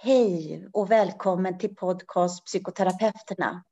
Hej 0.00 0.68
och 0.72 0.90
välkommen 0.90 1.58
till 1.58 1.74
podcast 1.74 2.44
Psykoterapeuterna. 2.44 3.64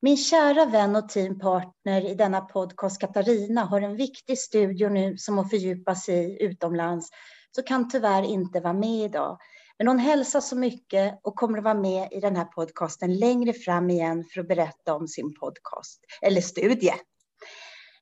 Min 0.00 0.16
kära 0.16 0.64
vän 0.64 0.96
och 0.96 1.08
teampartner 1.08 2.10
i 2.10 2.14
denna 2.14 2.40
podcast, 2.40 3.00
Katarina, 3.00 3.64
har 3.64 3.80
en 3.80 3.96
viktig 3.96 4.38
studio 4.38 4.88
nu 4.88 5.16
som 5.18 5.36
hon 5.36 5.48
fördjupar 5.48 5.94
sig 5.94 6.16
i 6.16 6.42
utomlands, 6.42 7.08
så 7.56 7.62
kan 7.62 7.88
tyvärr 7.88 8.22
inte 8.22 8.60
vara 8.60 8.72
med 8.72 9.04
idag. 9.04 9.38
Men 9.78 9.88
hon 9.88 9.98
hälsar 9.98 10.40
så 10.40 10.56
mycket 10.56 11.20
och 11.22 11.36
kommer 11.36 11.58
att 11.58 11.64
vara 11.64 11.74
med 11.74 12.08
i 12.12 12.20
den 12.20 12.36
här 12.36 12.44
podcasten 12.44 13.18
längre 13.18 13.52
fram 13.52 13.90
igen 13.90 14.24
för 14.24 14.40
att 14.40 14.48
berätta 14.48 14.94
om 14.94 15.08
sin 15.08 15.34
podcast, 15.34 16.00
eller 16.22 16.40
studie. 16.40 16.94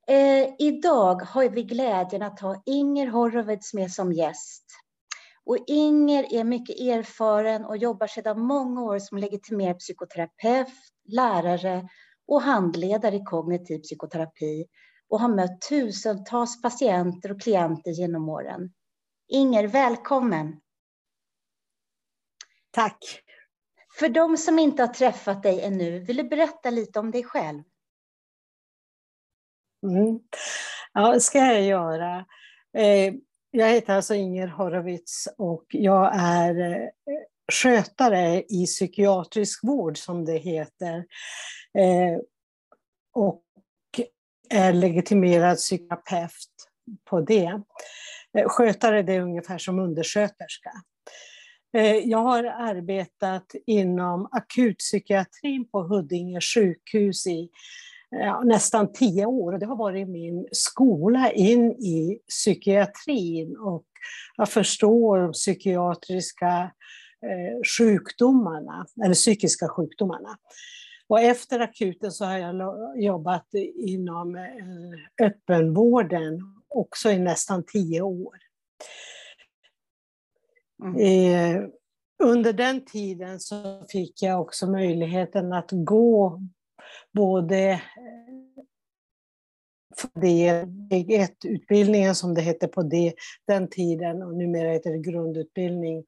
Eh, 0.09 0.49
idag 0.59 1.23
har 1.23 1.49
vi 1.49 1.63
glädjen 1.63 2.23
att 2.23 2.41
ha 2.41 2.63
Inger 2.67 3.07
Horowitz 3.07 3.75
med 3.75 3.93
som 3.93 4.13
gäst. 4.13 4.65
Och 5.49 5.59
Inger 5.67 6.35
är 6.35 6.45
mycket 6.45 6.81
erfaren 6.81 7.65
och 7.65 7.77
jobbar 7.77 8.07
sedan 8.07 8.41
många 8.41 8.83
år 8.83 8.99
som 8.99 9.19
legitimerad 9.19 9.79
psykoterapeut, 9.79 10.69
lärare 11.05 11.89
och 12.27 12.43
handledare 12.43 13.17
i 13.17 13.25
kognitiv 13.25 13.79
psykoterapi 13.79 14.67
och 15.09 15.21
har 15.21 15.29
mött 15.29 15.61
tusentals 15.69 16.63
patienter 16.63 17.33
och 17.33 17.41
klienter 17.41 17.91
genom 17.91 18.29
åren. 18.29 18.73
Inger, 19.29 19.67
välkommen! 19.67 20.61
Tack! 22.71 23.23
För 23.99 24.09
de 24.09 24.37
som 24.37 24.59
inte 24.59 24.83
har 24.83 24.89
träffat 24.95 25.43
dig 25.43 25.61
ännu, 25.61 25.99
vill 25.99 26.17
du 26.17 26.25
berätta 26.25 26.71
lite 26.71 26.99
om 26.99 27.11
dig 27.11 27.25
själv? 27.25 27.63
Mm. 29.83 30.21
Ja, 30.93 31.13
det 31.13 31.21
ska 31.21 31.39
jag 31.39 31.63
göra. 31.63 32.27
Eh, 32.77 33.15
jag 33.59 33.69
heter 33.69 33.95
alltså 33.95 34.15
Inger 34.15 34.47
Horowitz 34.47 35.29
och 35.39 35.65
jag 35.69 36.11
är 36.15 36.61
eh, 36.61 36.89
skötare 37.53 38.43
i 38.49 38.67
psykiatrisk 38.67 39.65
vård 39.65 39.99
som 39.99 40.25
det 40.25 40.37
heter. 40.37 41.05
Eh, 41.79 42.19
och 43.15 43.43
är 44.51 44.73
legitimerad 44.73 45.57
psykoterapeut 45.57 46.49
på 47.05 47.21
det. 47.21 47.63
Eh, 48.39 48.49
skötare 48.49 49.03
det 49.03 49.15
är 49.15 49.21
ungefär 49.21 49.59
som 49.59 49.79
undersköterska. 49.79 50.71
Jag 52.05 52.19
har 52.19 52.45
arbetat 52.45 53.55
inom 53.67 54.29
akutpsykiatrin 54.33 55.69
på 55.71 55.83
Huddinge 55.83 56.41
sjukhus 56.41 57.27
i 57.27 57.51
ja, 58.11 58.43
nästan 58.45 58.93
tio 58.93 59.27
år. 59.27 59.53
Och 59.53 59.59
det 59.59 59.67
har 59.67 59.77
varit 59.77 60.09
min 60.09 60.49
skola 60.53 61.33
in 61.33 61.73
i 61.73 62.19
psykiatrin 62.29 63.57
och 63.57 63.87
jag 64.37 64.49
förstår 64.49 65.19
de 65.19 65.33
psykiatriska 65.33 66.73
eh, 67.23 67.63
sjukdomarna, 67.79 68.87
eller 69.05 69.15
psykiska 69.15 69.69
sjukdomarna. 69.69 70.39
Och 71.09 71.21
efter 71.21 71.61
akuten 71.61 72.13
så 72.13 72.25
har 72.25 72.39
jag 72.39 73.03
jobbat 73.03 73.47
inom 73.75 74.37
eh, 74.37 75.27
öppenvården 75.27 76.41
också 76.69 77.11
i 77.11 77.19
nästan 77.19 77.65
tio 77.65 78.03
år. 78.03 78.37
Mm. 80.85 80.97
Eh, 80.97 81.63
under 82.23 82.53
den 82.53 82.85
tiden 82.85 83.41
så 83.41 83.85
fick 83.89 84.23
jag 84.23 84.41
också 84.41 84.71
möjligheten 84.71 85.53
att 85.53 85.69
gå 85.73 86.43
både 87.15 87.71
eh, 87.71 87.81
steg 89.97 91.11
1-utbildningen 91.11 92.15
som 92.15 92.35
det 92.35 92.41
hette 92.41 92.69
på 92.69 92.83
det, 92.83 93.15
den 93.47 93.69
tiden 93.69 94.23
och 94.23 94.35
numera 94.35 94.73
heter 94.73 94.91
det 94.91 94.99
grundutbildning 94.99 96.05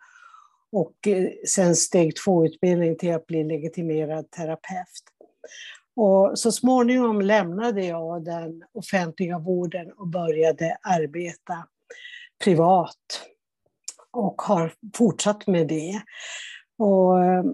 och 0.72 1.06
eh, 1.06 1.28
sen 1.46 1.76
steg 1.76 2.12
2-utbildning 2.26 2.96
till 2.96 3.14
att 3.14 3.26
bli 3.26 3.44
legitimerad 3.44 4.30
terapeut. 4.30 5.04
Och 5.96 6.38
så 6.38 6.52
småningom 6.52 7.20
lämnade 7.20 7.84
jag 7.84 8.24
den 8.24 8.64
offentliga 8.72 9.38
vården 9.38 9.92
och 9.92 10.08
började 10.08 10.76
arbeta 10.82 11.66
privat 12.44 12.96
och 14.10 14.42
har 14.42 14.72
fortsatt 14.96 15.46
med 15.46 15.68
det. 15.68 16.02
Och 16.78 17.24
eh, 17.24 17.44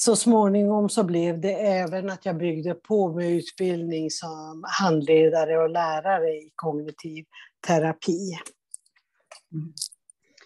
så 0.00 0.16
småningom 0.16 0.88
så 0.88 1.04
blev 1.04 1.40
det 1.40 1.52
även 1.52 2.10
att 2.10 2.26
jag 2.26 2.36
byggde 2.36 2.74
på 2.74 3.12
med 3.12 3.30
utbildning 3.30 4.10
som 4.10 4.64
handledare 4.80 5.58
och 5.58 5.70
lärare 5.70 6.28
i 6.28 6.52
kognitiv 6.54 7.24
terapi. 7.66 8.38
Mm. 9.52 9.72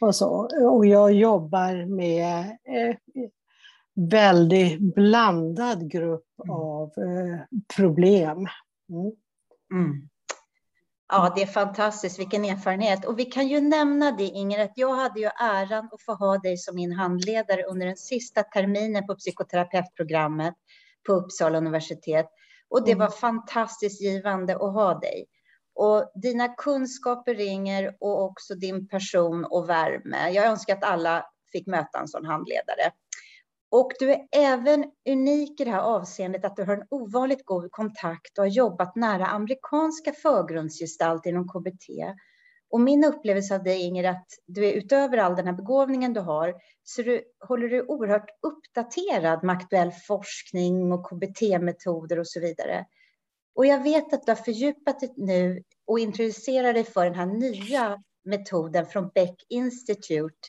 Och, 0.00 0.14
så. 0.14 0.48
och 0.70 0.86
jag 0.86 1.12
jobbar 1.12 1.86
med 1.86 2.40
eh, 2.48 2.96
väldigt 3.94 4.94
blandad 4.94 5.90
grupp 5.90 6.26
mm. 6.44 6.56
av 6.56 6.88
eh, 6.88 7.40
problem. 7.76 8.46
Mm. 9.72 10.08
Mm. 11.12 11.24
Ja, 11.24 11.32
det 11.34 11.42
är 11.42 11.46
fantastiskt. 11.46 12.18
Vilken 12.18 12.44
erfarenhet. 12.44 13.04
Och 13.04 13.18
vi 13.18 13.24
kan 13.24 13.48
ju 13.48 13.60
nämna 13.60 14.12
det, 14.12 14.24
Inger, 14.24 14.64
att 14.64 14.72
jag 14.74 14.94
hade 14.94 15.20
ju 15.20 15.26
äran 15.40 15.88
att 15.92 16.02
få 16.02 16.14
ha 16.14 16.38
dig 16.38 16.56
som 16.56 16.74
min 16.74 16.92
handledare 16.92 17.64
under 17.64 17.86
den 17.86 17.96
sista 17.96 18.42
terminen 18.42 19.06
på 19.06 19.14
psykoterapeutprogrammet 19.14 20.54
på 21.06 21.12
Uppsala 21.12 21.58
universitet. 21.58 22.26
Och 22.68 22.84
det 22.84 22.92
mm. 22.92 22.98
var 22.98 23.10
fantastiskt 23.10 24.02
givande 24.02 24.54
att 24.54 24.72
ha 24.72 25.00
dig. 25.00 25.26
Och 25.74 26.12
dina 26.14 26.48
kunskaper 26.48 27.34
ringer 27.34 27.96
och 28.00 28.24
också 28.24 28.54
din 28.54 28.88
person 28.88 29.44
och 29.44 29.68
värme. 29.68 30.30
Jag 30.30 30.46
önskar 30.46 30.76
att 30.76 30.84
alla 30.84 31.26
fick 31.52 31.66
möta 31.66 32.00
en 32.00 32.08
sån 32.08 32.26
handledare. 32.26 32.92
Och 33.72 33.92
du 33.98 34.12
är 34.12 34.28
även 34.32 34.84
unik 35.08 35.60
i 35.60 35.64
det 35.64 35.70
här 35.70 35.80
avseendet 35.80 36.44
att 36.44 36.56
du 36.56 36.64
har 36.64 36.76
en 36.76 36.86
ovanligt 36.90 37.44
god 37.44 37.70
kontakt 37.70 38.38
och 38.38 38.44
har 38.44 38.50
jobbat 38.50 38.96
nära 38.96 39.26
amerikanska 39.26 40.12
förgrundsgestalter 40.12 41.30
inom 41.30 41.48
KBT. 41.48 41.88
Och 42.70 42.80
min 42.80 43.04
upplevelse 43.04 43.54
av 43.54 43.62
dig, 43.62 43.82
Inger, 43.82 44.04
att 44.04 44.26
du 44.46 44.66
är 44.66 44.72
utöver 44.72 45.18
all 45.18 45.36
den 45.36 45.46
här 45.46 45.52
begåvningen 45.52 46.12
du 46.12 46.20
har, 46.20 46.54
så 46.82 47.02
du, 47.02 47.22
håller 47.48 47.68
du 47.68 47.82
oerhört 47.82 48.30
uppdaterad 48.42 49.44
med 49.44 49.56
aktuell 49.56 49.92
forskning 49.92 50.92
och 50.92 51.10
KBT-metoder 51.10 52.18
och 52.18 52.28
så 52.28 52.40
vidare. 52.40 52.86
Och 53.54 53.66
jag 53.66 53.82
vet 53.82 54.12
att 54.12 54.26
du 54.26 54.30
har 54.30 54.44
fördjupat 54.44 55.00
dig 55.00 55.14
nu 55.16 55.62
och 55.86 55.98
introducerar 55.98 56.72
dig 56.72 56.84
för 56.84 57.04
den 57.04 57.14
här 57.14 57.26
nya 57.26 58.02
metoden 58.24 58.86
från 58.86 59.10
Beck 59.14 59.36
Institute 59.48 60.48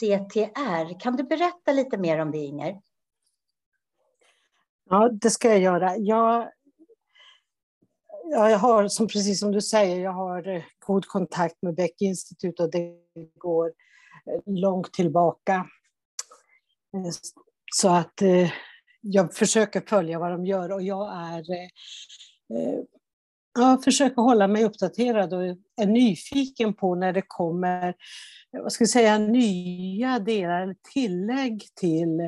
CTR. 0.00 1.00
Kan 1.00 1.16
du 1.16 1.22
berätta 1.22 1.72
lite 1.72 1.98
mer 1.98 2.18
om 2.18 2.30
det, 2.30 2.38
Inger? 2.38 2.80
Ja, 4.90 5.08
det 5.12 5.30
ska 5.30 5.48
jag 5.48 5.58
göra. 5.60 5.96
Jag, 5.96 6.50
jag 8.30 8.58
har, 8.58 8.88
som 8.88 9.08
precis 9.08 9.40
som 9.40 9.52
du 9.52 9.60
säger, 9.60 10.00
jag 10.00 10.12
har 10.12 10.48
eh, 10.48 10.62
god 10.78 11.06
kontakt 11.06 11.62
med 11.62 11.74
Beck 11.74 12.02
Institut 12.02 12.60
och 12.60 12.70
det 12.70 12.94
går 13.38 13.66
eh, 14.26 14.40
långt 14.46 14.92
tillbaka. 14.92 15.54
Eh, 16.94 17.12
så 17.74 17.88
att 17.88 18.22
jag 19.00 19.34
försöker 19.34 19.80
följa 19.80 20.18
vad 20.18 20.30
de 20.30 20.46
gör 20.46 20.72
och 20.72 20.82
jag 20.82 21.12
är 21.16 21.44
jag 23.54 23.84
försöker 23.84 24.22
hålla 24.22 24.48
mig 24.48 24.64
uppdaterad 24.64 25.34
och 25.34 25.42
är 25.80 25.86
nyfiken 25.86 26.74
på 26.74 26.94
när 26.94 27.12
det 27.12 27.22
kommer 27.26 27.94
vad 28.52 28.72
ska 28.72 28.82
jag 28.82 28.90
säga, 28.90 29.18
nya 29.18 30.18
delar 30.18 30.74
tillägg 30.92 31.62
till 31.74 32.20
eh, 32.20 32.26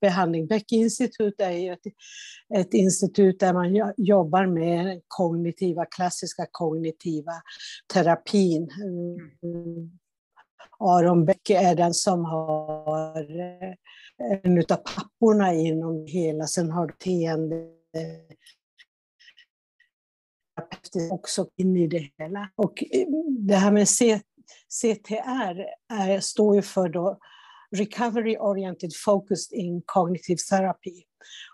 behandling. 0.00 0.46
Beck 0.46 0.72
institut 0.72 1.40
är 1.40 1.50
ju 1.50 1.72
ett, 1.72 1.86
ett 2.54 2.74
institut 2.74 3.40
där 3.40 3.52
man 3.52 3.92
jobbar 3.96 4.46
med 4.46 5.00
kognitiva, 5.08 5.84
klassiska 5.84 6.46
kognitiva 6.50 7.32
terapin. 7.92 8.62
Eh, 8.62 9.84
Aron 10.78 11.24
Beck 11.24 11.50
är 11.50 11.74
den 11.74 11.94
som 11.94 12.24
har 12.24 13.40
eh, 13.40 13.74
en 14.42 14.58
av 14.58 14.76
papporna 14.76 15.54
inom 15.54 16.06
hela, 16.06 16.44
sen 16.44 16.70
har 16.70 16.88
teende 16.88 17.56
också 21.10 21.46
in 21.56 21.76
i 21.76 21.86
det 21.86 22.10
hela. 22.18 22.50
Och 22.54 22.84
eh, 22.90 23.06
det 23.38 23.54
här 23.54 23.72
med 23.72 23.88
CTR 24.68 25.64
är, 25.92 26.20
står 26.20 26.56
ju 26.56 26.62
för 26.62 26.88
då 26.88 27.18
Recovery 27.76 28.36
Oriented 28.36 28.90
Focused 29.04 29.58
in 29.58 29.82
Cognitive 29.86 30.38
Therapy. 30.50 31.02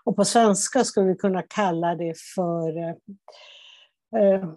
Och 0.03 0.15
på 0.15 0.25
svenska 0.25 0.83
skulle 0.83 1.07
vi 1.07 1.15
kunna 1.15 1.41
kalla 1.41 1.95
det 1.95 2.13
för 2.35 2.77
eh, 2.77 2.95
eh, 4.21 4.49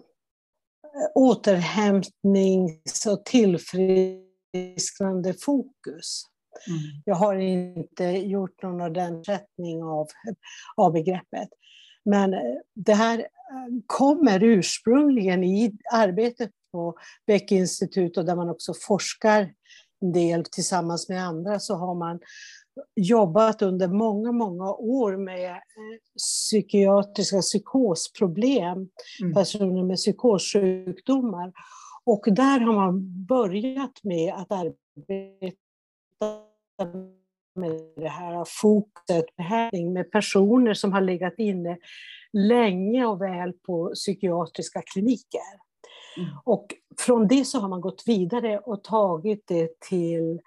återhämtnings 1.15 3.05
och 3.05 3.25
tillfrisknande 3.25 5.33
fokus. 5.33 6.23
Mm. 6.67 6.79
Jag 7.05 7.15
har 7.15 7.35
inte 7.35 8.05
gjort 8.05 8.63
någon 8.63 8.81
ordentlig 8.81 9.83
av, 9.83 10.07
av 10.75 10.93
begreppet. 10.93 11.49
Men 12.05 12.33
eh, 12.33 12.39
det 12.73 12.93
här 12.93 13.19
eh, 13.19 13.25
kommer 13.85 14.43
ursprungligen 14.43 15.43
i 15.43 15.77
arbetet 15.93 16.51
på 16.71 16.95
Beck 17.27 17.51
institut 17.51 18.17
och 18.17 18.25
där 18.25 18.35
man 18.35 18.49
också 18.49 18.73
forskar 18.73 19.53
del 20.13 20.45
tillsammans 20.45 21.09
med 21.09 21.27
andra 21.27 21.59
så 21.59 21.75
har 21.75 21.95
man 21.95 22.19
jobbat 22.95 23.61
under 23.61 23.87
många, 23.87 24.31
många 24.31 24.73
år 24.73 25.17
med 25.17 25.51
eh, 25.51 25.57
psykiatriska 26.17 27.41
psykosproblem, 27.41 28.89
mm. 29.21 29.33
personer 29.33 29.83
med 29.83 29.97
psykossjukdomar. 29.97 31.53
Och 32.03 32.25
där 32.31 32.59
har 32.59 32.73
man 32.73 33.25
börjat 33.25 34.03
med 34.03 34.33
att 34.33 34.51
arbeta 34.51 35.55
med 37.55 37.71
det 37.95 38.09
här 38.09 38.45
fokuset, 38.47 39.35
behandling 39.37 39.93
med 39.93 40.11
personer 40.11 40.73
som 40.73 40.93
har 40.93 41.01
legat 41.01 41.33
inne 41.37 41.77
länge 42.33 43.05
och 43.05 43.21
väl 43.21 43.53
på 43.53 43.91
psykiatriska 43.93 44.81
kliniker. 44.93 45.65
Mm. 46.17 46.29
Och 46.43 46.67
från 46.99 47.27
det 47.27 47.45
så 47.45 47.59
har 47.59 47.69
man 47.69 47.81
gått 47.81 48.03
vidare 48.05 48.59
och 48.59 48.83
tagit 48.83 49.43
det 49.47 49.79
till 49.79 50.39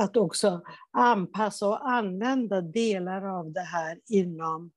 att 0.00 0.16
också 0.16 0.60
anpassa 0.92 1.68
och 1.68 1.90
använda 1.90 2.60
delar 2.60 3.38
av 3.38 3.52
det 3.52 3.60
här 3.60 3.98
inom 4.08 4.70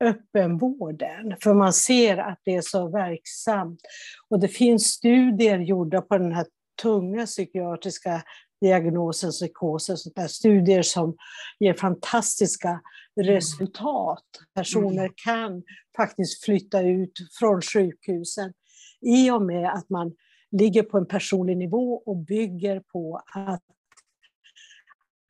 öppenvården, 0.00 1.36
för 1.42 1.54
man 1.54 1.72
ser 1.72 2.16
att 2.16 2.40
det 2.44 2.54
är 2.54 2.62
så 2.62 2.88
verksamt. 2.88 3.80
Och 4.28 4.40
det 4.40 4.48
finns 4.48 4.84
studier 4.84 5.58
gjorda 5.58 6.02
på 6.02 6.18
den 6.18 6.32
här 6.32 6.46
tunga 6.82 7.26
psykiatriska 7.26 8.22
diagnosen 8.60 9.30
psykosen, 9.30 9.96
studier 10.28 10.82
som 10.82 11.16
ger 11.60 11.74
fantastiska 11.74 12.80
resultat. 13.20 14.24
Personer 14.54 15.04
mm. 15.04 15.12
kan 15.24 15.62
faktiskt 15.96 16.44
flytta 16.44 16.82
ut 16.82 17.12
från 17.38 17.62
sjukhusen 17.62 18.52
i 19.00 19.30
och 19.30 19.42
med 19.42 19.72
att 19.72 19.90
man 19.90 20.12
ligger 20.50 20.82
på 20.82 20.98
en 20.98 21.06
personlig 21.06 21.56
nivå 21.56 22.02
och 22.06 22.16
bygger 22.16 22.80
på 22.80 23.22
att 23.34 23.62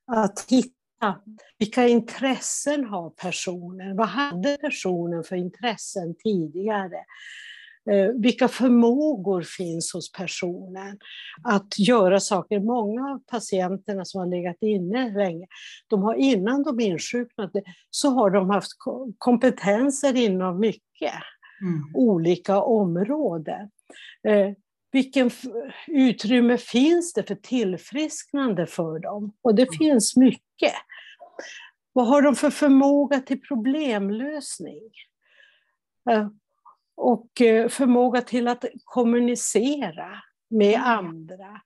att 0.06 0.46
hitta 0.48 0.74
vilka 1.58 1.88
intressen 1.88 2.84
har 2.84 3.10
personen? 3.10 3.96
Vad 3.96 4.08
hade 4.08 4.58
personen 4.60 5.24
för 5.24 5.36
intressen 5.36 6.14
tidigare? 6.24 7.04
Eh, 7.90 8.08
vilka 8.14 8.48
förmågor 8.48 9.42
finns 9.42 9.92
hos 9.92 10.12
personen 10.12 10.98
att 11.42 11.78
göra 11.78 12.20
saker? 12.20 12.60
Många 12.60 13.10
av 13.10 13.18
patienterna 13.18 14.04
som 14.04 14.20
har 14.20 14.26
legat 14.26 14.56
inne 14.60 15.10
länge, 15.10 15.46
de 15.88 16.02
har 16.02 16.14
innan 16.14 16.62
de 16.62 16.80
insjuknade 16.80 17.62
så 17.90 18.10
har 18.10 18.30
de 18.30 18.50
haft 18.50 18.72
kompetenser 19.18 20.16
inom 20.16 20.60
mycket 20.60 21.14
mm. 21.62 21.82
olika 21.94 22.62
områden. 22.62 23.70
Eh, 24.28 24.50
vilken 24.92 25.30
utrymme 25.86 26.58
finns 26.58 27.12
det 27.12 27.22
för 27.22 27.34
tillfrisknande 27.34 28.66
för 28.66 28.98
dem? 28.98 29.32
Och 29.42 29.54
det 29.54 29.62
mm. 29.62 29.78
finns 29.78 30.16
mycket. 30.16 30.74
Vad 31.92 32.06
har 32.06 32.22
de 32.22 32.34
för 32.34 32.50
förmåga 32.50 33.20
till 33.20 33.40
problemlösning? 33.40 34.90
Eh, 36.98 37.04
och 37.04 37.40
eh, 37.40 37.68
förmåga 37.68 38.20
till 38.20 38.48
att 38.48 38.64
kommunicera 38.84 40.22
med 40.50 40.74
mm. 40.74 40.86
andra. 40.86 41.60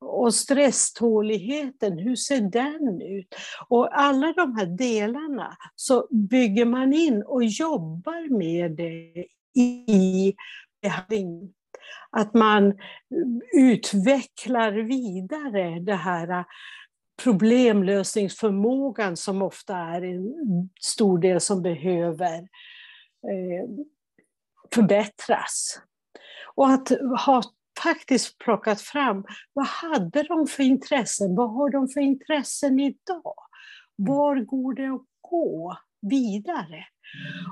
Och 0.00 0.34
stresståligheten, 0.34 1.98
hur 1.98 2.16
ser 2.16 2.40
den 2.40 3.02
ut? 3.02 3.34
Och 3.68 4.00
alla 4.00 4.32
de 4.32 4.56
här 4.56 4.66
delarna 4.66 5.56
så 5.76 6.08
bygger 6.10 6.64
man 6.64 6.92
in 6.92 7.22
och 7.22 7.44
jobbar 7.44 8.38
med 8.38 8.76
det 8.76 9.26
i 9.60 10.34
behandling 10.82 11.52
att 12.10 12.34
man 12.34 12.78
utvecklar 13.52 14.72
vidare 14.72 15.80
det 15.80 15.94
här 15.94 16.44
problemlösningsförmågan 17.22 19.16
som 19.16 19.42
ofta 19.42 19.76
är 19.76 20.02
en 20.02 20.34
stor 20.80 21.18
del 21.18 21.40
som 21.40 21.62
behöver 21.62 22.38
eh, 23.28 23.68
förbättras. 24.74 25.80
Och 26.54 26.70
att 26.70 26.88
ha 27.26 27.42
faktiskt 27.82 28.38
plockat 28.38 28.80
fram, 28.80 29.24
vad 29.52 29.66
hade 29.66 30.22
de 30.22 30.46
för 30.46 30.62
intressen? 30.62 31.34
Vad 31.34 31.50
har 31.50 31.70
de 31.70 31.88
för 31.88 32.00
intressen 32.00 32.80
idag? 32.80 33.34
Var 33.96 34.36
går 34.36 34.74
det 34.74 34.94
att 34.94 35.06
gå 35.20 35.76
vidare? 36.00 36.84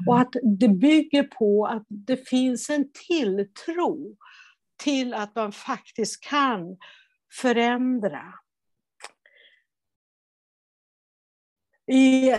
Och 0.07 0.21
att 0.21 0.33
det 0.59 0.69
bygger 0.69 1.23
på 1.23 1.67
att 1.67 1.87
det 1.89 2.29
finns 2.29 2.71
en 2.71 2.91
tilltro 3.09 4.17
till 4.83 5.15
att 5.15 5.35
man 5.35 5.53
faktiskt 5.53 6.21
kan 6.21 6.77
förändra. 7.33 8.35
I, 11.87 12.33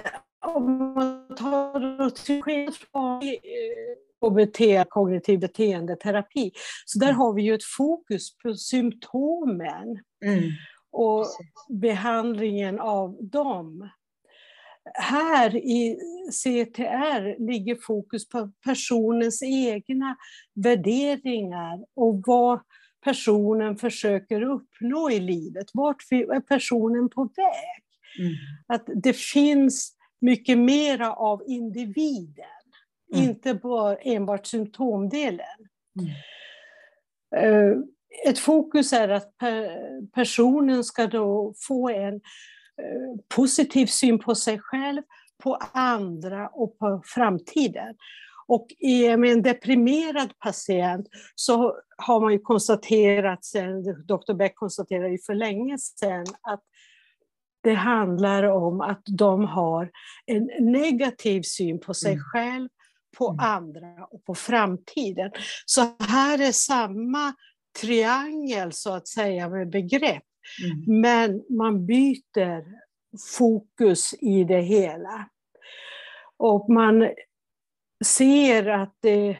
om 0.46 0.94
man 0.94 1.36
tar 1.36 2.10
till 2.10 2.44
skillnad 2.44 2.76
från 2.76 3.24
eh, 3.24 4.09
KBT, 4.22 4.90
kognitiv 4.90 5.40
beteendeterapi, 5.40 6.52
så 6.86 7.00
där 7.00 7.08
mm. 7.08 7.18
har 7.18 7.34
vi 7.34 7.42
ju 7.42 7.54
ett 7.54 7.64
fokus 7.78 8.38
på 8.38 8.54
symptomen 8.54 10.00
mm. 10.26 10.44
och 10.92 11.26
behandlingen 11.70 12.80
av 12.80 13.18
dem. 13.22 13.90
Här 14.94 15.56
i 15.56 15.98
CTR 16.32 17.48
ligger 17.48 17.76
fokus 17.76 18.30
på 18.30 18.52
personens 18.66 19.44
egna 19.44 20.16
värderingar 20.56 21.86
och 21.96 22.22
vad 22.26 22.60
personen 23.04 23.78
försöker 23.78 24.42
uppnå 24.42 25.10
i 25.12 25.20
livet. 25.20 25.66
Vart 25.74 26.12
är 26.12 26.40
personen 26.40 27.10
på 27.10 27.24
väg? 27.24 27.84
Mm. 28.20 28.34
Att 28.68 28.90
det 29.04 29.16
finns 29.16 29.96
mycket 30.22 30.58
mera 30.58 31.14
av 31.14 31.44
individen, 31.48 32.46
mm. 33.14 33.30
inte 33.30 33.54
bara 33.54 33.96
enbart 33.96 34.46
symptomdelen. 34.46 35.46
Mm. 36.00 36.12
Eh, 37.36 37.78
ett 38.28 38.40
fokus 38.40 38.94
är 38.94 39.10
att 39.10 39.34
personen 40.14 40.84
ska 40.84 41.08
då 41.08 41.54
få 41.68 41.90
en 41.90 42.22
Eh, 42.80 43.36
positiv 43.36 43.86
syn 43.86 44.20
på 44.20 44.36
sig 44.36 44.60
själv, 44.60 45.02
på 45.44 45.56
andra 45.72 46.48
och 46.48 46.78
på 46.78 47.02
framtiden. 47.06 47.96
Och 48.48 48.68
med 49.18 49.32
en 49.32 49.42
deprimerad 49.42 50.40
patient 50.40 51.08
så 51.36 51.76
har 51.98 52.22
man 52.22 52.34
ju 52.34 52.40
konstaterat 52.40 53.46
sen, 53.46 53.84
Dr 53.84 54.34
Beck 54.34 54.56
konstaterade 54.56 55.10
ju 55.10 55.18
för 55.26 55.34
länge 55.34 55.78
sedan 55.78 56.26
att 56.42 56.64
det 57.64 57.74
handlar 57.74 58.44
om 58.44 58.82
att 58.82 59.02
de 59.06 59.46
har 59.46 59.92
en 60.26 60.50
negativ 60.60 61.42
syn 61.42 61.80
på 61.80 61.94
sig 61.94 62.14
mm. 62.14 62.24
själv, 62.24 62.70
på 63.18 63.30
mm. 63.30 63.46
andra 63.46 64.06
och 64.12 64.26
på 64.26 64.36
framtiden. 64.36 65.32
Så 65.66 65.96
här 66.00 66.42
är 66.42 66.52
samma 66.52 67.34
triangel 67.82 68.72
så 68.72 68.94
att 68.94 69.08
säga 69.08 69.50
med 69.50 69.70
begrepp 69.70 70.24
Mm. 70.64 71.02
Men 71.02 71.44
man 71.50 71.86
byter 71.86 72.66
fokus 73.38 74.14
i 74.14 74.44
det 74.44 74.62
hela. 74.62 75.30
Och 76.38 76.70
man 76.70 77.10
ser 78.06 78.68
att 78.68 78.96
det 79.00 79.40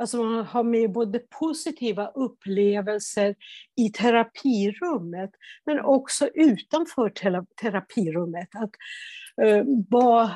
Alltså 0.00 0.24
man 0.24 0.46
har 0.46 0.62
med 0.62 0.92
både 0.92 1.18
positiva 1.18 2.06
upplevelser 2.06 3.34
i 3.76 3.90
terapirummet, 3.90 5.30
men 5.66 5.80
också 5.80 6.28
utanför 6.34 7.12
terapirummet. 7.60 8.48
Att, 8.54 8.70
eh, 9.46 9.64
vad, 9.90 10.30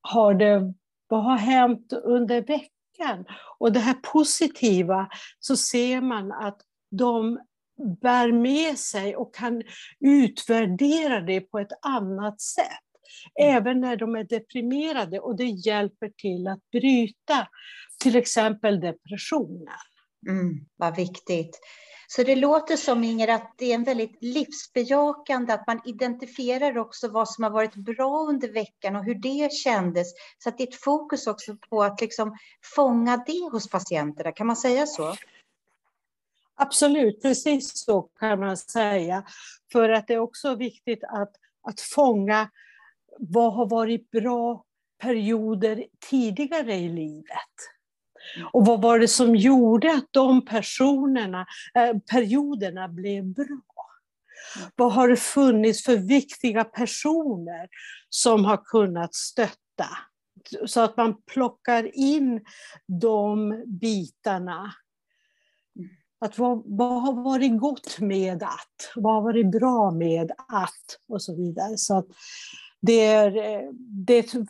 har 0.00 0.34
det, 0.34 0.74
vad 1.12 1.24
har 1.24 1.36
hänt 1.36 1.92
under 1.92 2.40
veckan? 2.40 3.24
Och 3.58 3.72
det 3.72 3.80
här 3.80 3.94
positiva, 3.94 5.08
så 5.40 5.56
ser 5.56 6.00
man 6.00 6.32
att 6.32 6.60
de 6.90 7.40
bär 8.00 8.32
med 8.32 8.78
sig 8.78 9.16
och 9.16 9.34
kan 9.34 9.62
utvärdera 10.00 11.20
det 11.20 11.40
på 11.40 11.58
ett 11.58 11.72
annat 11.82 12.40
sätt. 12.40 12.66
Mm. 13.40 13.56
Även 13.56 13.80
när 13.80 13.96
de 13.96 14.16
är 14.16 14.24
deprimerade 14.24 15.20
och 15.20 15.36
det 15.36 15.44
hjälper 15.44 16.08
till 16.16 16.46
att 16.46 16.70
bryta 16.70 17.48
till 18.02 18.16
exempel 18.16 18.80
depressionen. 18.80 19.74
Mm, 20.28 20.66
vad 20.76 20.96
viktigt. 20.96 21.60
Så 22.16 22.22
det 22.22 22.36
låter 22.36 22.76
som 22.76 23.04
Inger 23.04 23.28
att 23.28 23.54
det 23.56 23.70
är 23.70 23.74
en 23.74 23.84
väldigt 23.84 24.16
livsbejakande, 24.20 25.52
att 25.52 25.66
man 25.66 25.80
identifierar 25.84 26.78
också 26.78 27.08
vad 27.08 27.28
som 27.28 27.44
har 27.44 27.50
varit 27.50 27.74
bra 27.74 28.26
under 28.28 28.48
veckan 28.48 28.96
och 28.96 29.04
hur 29.04 29.14
det 29.14 29.52
kändes. 29.52 30.08
Så 30.38 30.48
att 30.48 30.58
det 30.58 30.64
är 30.64 30.68
ett 30.68 30.82
fokus 30.82 31.26
också 31.26 31.56
på 31.70 31.82
att 31.82 32.00
liksom 32.00 32.36
fånga 32.76 33.16
det 33.26 33.50
hos 33.52 33.70
patienterna, 33.70 34.32
kan 34.32 34.46
man 34.46 34.56
säga 34.56 34.86
så? 34.86 35.14
Absolut, 36.54 37.22
precis 37.22 37.84
så 37.84 38.02
kan 38.02 38.40
man 38.40 38.56
säga. 38.56 39.24
För 39.72 39.88
att 39.88 40.06
det 40.06 40.14
är 40.14 40.18
också 40.18 40.54
viktigt 40.54 41.04
att, 41.04 41.32
att 41.62 41.80
fånga 41.80 42.50
vad 43.18 43.54
har 43.54 43.66
varit 43.66 44.10
bra 44.10 44.64
perioder 44.98 45.86
tidigare 46.10 46.74
i 46.74 46.88
livet. 46.88 47.71
Och 48.52 48.66
vad 48.66 48.82
var 48.82 48.98
det 48.98 49.08
som 49.08 49.36
gjorde 49.36 49.94
att 49.94 50.08
de 50.10 50.44
personerna, 50.44 51.46
eh, 51.74 51.98
perioderna 51.98 52.88
blev 52.88 53.24
bra? 53.24 53.62
Vad 54.76 54.92
har 54.92 55.08
det 55.08 55.16
funnits 55.16 55.84
för 55.84 55.96
viktiga 55.96 56.64
personer 56.64 57.68
som 58.08 58.44
har 58.44 58.56
kunnat 58.56 59.14
stötta? 59.14 59.88
Så 60.66 60.80
att 60.80 60.96
man 60.96 61.22
plockar 61.22 61.96
in 61.96 62.40
de 62.86 63.62
bitarna. 63.66 64.74
Att 66.20 66.38
vad, 66.38 66.62
vad 66.66 67.02
har 67.02 67.12
varit 67.12 67.60
gott 67.60 67.98
med 67.98 68.42
att? 68.42 68.92
Vad 68.94 69.14
har 69.14 69.22
varit 69.22 69.50
bra 69.50 69.90
med 69.90 70.32
att? 70.48 70.98
Och 71.08 71.22
så 71.22 71.36
vidare. 71.36 71.76
Så 71.76 71.98
att 71.98 72.06
det 72.80 73.04
är, 73.04 73.36
eh, 73.36 73.70
det 74.06 74.14
är 74.14 74.20
ett 74.20 74.48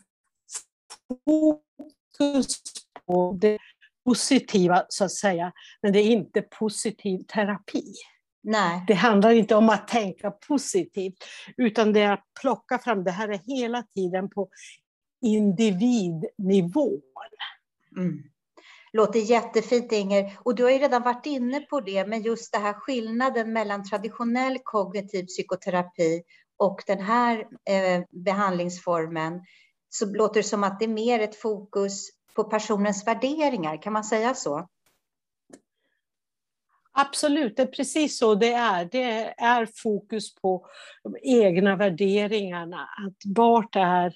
fokus 2.19 2.63
på 3.07 3.39
det 3.41 3.59
positiva, 4.05 4.85
så 4.89 5.05
att 5.05 5.13
säga. 5.13 5.53
Men 5.83 5.93
det 5.93 5.99
är 5.99 6.11
inte 6.11 6.43
positiv 6.43 7.19
terapi. 7.19 7.95
Nej. 8.43 8.85
Det 8.87 8.95
handlar 8.95 9.31
inte 9.31 9.55
om 9.55 9.69
att 9.69 9.89
tänka 9.89 10.31
positivt, 10.31 11.25
utan 11.57 11.93
det 11.93 12.01
är 12.01 12.13
att 12.13 12.25
plocka 12.41 12.79
fram, 12.79 13.05
det 13.05 13.11
här 13.11 13.29
är 13.29 13.41
hela 13.47 13.83
tiden 13.83 14.31
på 14.31 14.49
individnivå. 15.23 16.91
Mm. 17.97 18.23
Låter 18.93 19.21
jättefint 19.21 19.93
Inger. 19.93 20.39
Och 20.43 20.55
du 20.55 20.63
har 20.63 20.71
ju 20.71 20.79
redan 20.79 21.03
varit 21.03 21.27
inne 21.27 21.61
på 21.61 21.81
det, 21.81 22.07
men 22.07 22.23
just 22.23 22.53
det 22.53 22.59
här 22.59 22.73
skillnaden 22.73 23.53
mellan 23.53 23.85
traditionell 23.85 24.59
kognitiv 24.65 25.27
psykoterapi 25.27 26.23
och 26.57 26.83
den 26.87 27.01
här 27.01 27.39
eh, 27.69 28.05
behandlingsformen, 28.11 29.41
så 29.89 30.07
låter 30.07 30.41
det 30.41 30.49
som 30.49 30.65
att 30.65 30.79
det 30.79 30.85
är 30.85 30.89
mer 30.89 31.21
ett 31.21 31.37
fokus 31.37 32.09
på 32.37 32.45
personens 32.45 33.07
värderingar. 33.07 33.83
Kan 33.83 33.93
man 33.93 34.05
säga 34.05 34.35
så? 34.35 34.69
Absolut, 36.95 37.57
det 37.57 37.63
är 37.63 37.67
precis 37.67 38.19
så 38.19 38.35
det 38.35 38.53
är. 38.53 38.85
Det 38.85 39.35
är 39.39 39.69
fokus 39.83 40.35
på 40.35 40.67
de 41.03 41.17
egna 41.23 41.77
värderingarna. 41.77 42.83
Att 42.83 43.17
vart 43.37 43.77
är, 43.77 44.15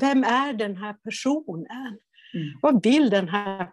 vem 0.00 0.24
är 0.24 0.52
den 0.52 0.76
här 0.76 0.92
personen? 0.92 1.98
Mm. 2.34 2.58
Vad 2.62 2.84
vill 2.84 3.10
den 3.10 3.28
här 3.28 3.70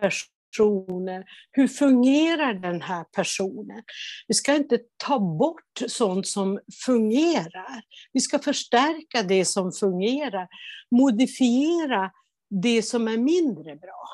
personen? 0.00 1.24
Hur 1.50 1.68
fungerar 1.68 2.54
den 2.54 2.82
här 2.82 3.04
personen? 3.04 3.82
Vi 4.28 4.34
ska 4.34 4.54
inte 4.54 4.78
ta 4.96 5.18
bort 5.18 5.82
sånt 5.86 6.26
som 6.26 6.60
fungerar. 6.86 7.82
Vi 8.12 8.20
ska 8.20 8.38
förstärka 8.38 9.22
det 9.22 9.44
som 9.44 9.72
fungerar, 9.72 10.48
modifiera 10.90 12.10
det 12.50 12.82
som 12.82 13.08
är 13.08 13.16
mindre 13.16 13.76
bra. 13.76 14.08